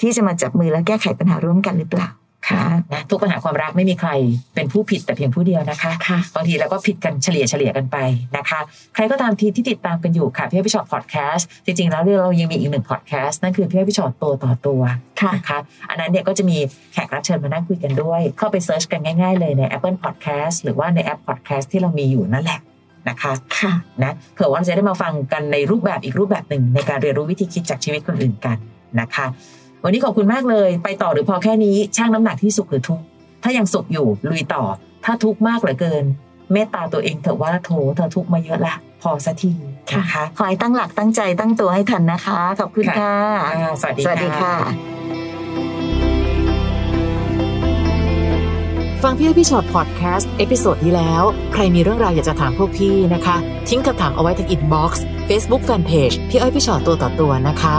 [0.00, 2.08] ที่จะมาจับมือและแก้ไขปัญหาร่วมกันหรือเปล่า
[2.48, 4.10] ค่ะนะทุกปัญหาความรักไม่มีใคร
[4.54, 7.96] เป็นผู้ผิดแต่เพียงผู้เดียวนะคะค่ะบางทีเราก็ผิดกันเฉลี่ยเฉลี่ยกันไป
[8.36, 8.60] นะคะ
[8.94, 14.80] ใครก็ตามทีที่ติดตามกันอยู่ค่ะพี่อ้อยพี่ชอตพอดแคสต์จริงๆ แล้วเรายังมีอีกหนึ่งพอดแคสต์นั่นคือพี่อ้อยพี่ชอตตัวต่อตัว
[15.20, 15.58] ค่ะนะคะ
[15.90, 16.56] อันนั้นเนี่ยก็จะมี
[16.92, 22.60] แขกรับเชิญมานั่งคุยกันด้วย เข้าไปเซิร์ชกันง่ายๆเลยใน Apple Podcast หรือว่าในแอป Podcast ที่เรามีอยู่นั่นแหละ
[23.08, 28.56] นะคะค่ะนะเผื่อว่าเราจะได้มาฟังกันในรูปแบบอีกรูปแบบหนึ่งในการเรียนรู้วิธีคิดจากชีวิตคนอื่นกัน
[29.00, 29.26] นะคะ
[29.86, 33.04] วันนี้ขอบคุณมากเลย ไปต่อหรือพอแค่นี้ช่างน้ำหนักที่สุขหรือทุกข์
[33.42, 34.62] ถ้ายังสุขอยู่ลุยต่อ
[35.04, 36.04] ถ้าทุกข์มากเหลือเกิน
[36.52, 39.52] เมตตาตัวเองเถอะว่าโถเธอทุกข์มาเยอะละพอสักที
[39.98, 43.12] นะคะขอให้ตั้งหลักตั้งใจตั้งตัวให้ทันนะคะ ขอบคุณค่ะ
[43.46, 44.54] อ่าสวัสดีสวัสดีค่ะ
[49.02, 53.36] ฟังพี่อ้อยพี่ช็อตพอดแคสต์ episode ที่แล้ว ใครมีเรื่องราวอยากจะถามพวกพี่นะคะ
[53.68, 57.76] ทิ้งคำถามเอาไว้ที่ inbox Facebook fanpage พี่อ้อยพี่ช็อตตัวต่อตัวนะคะ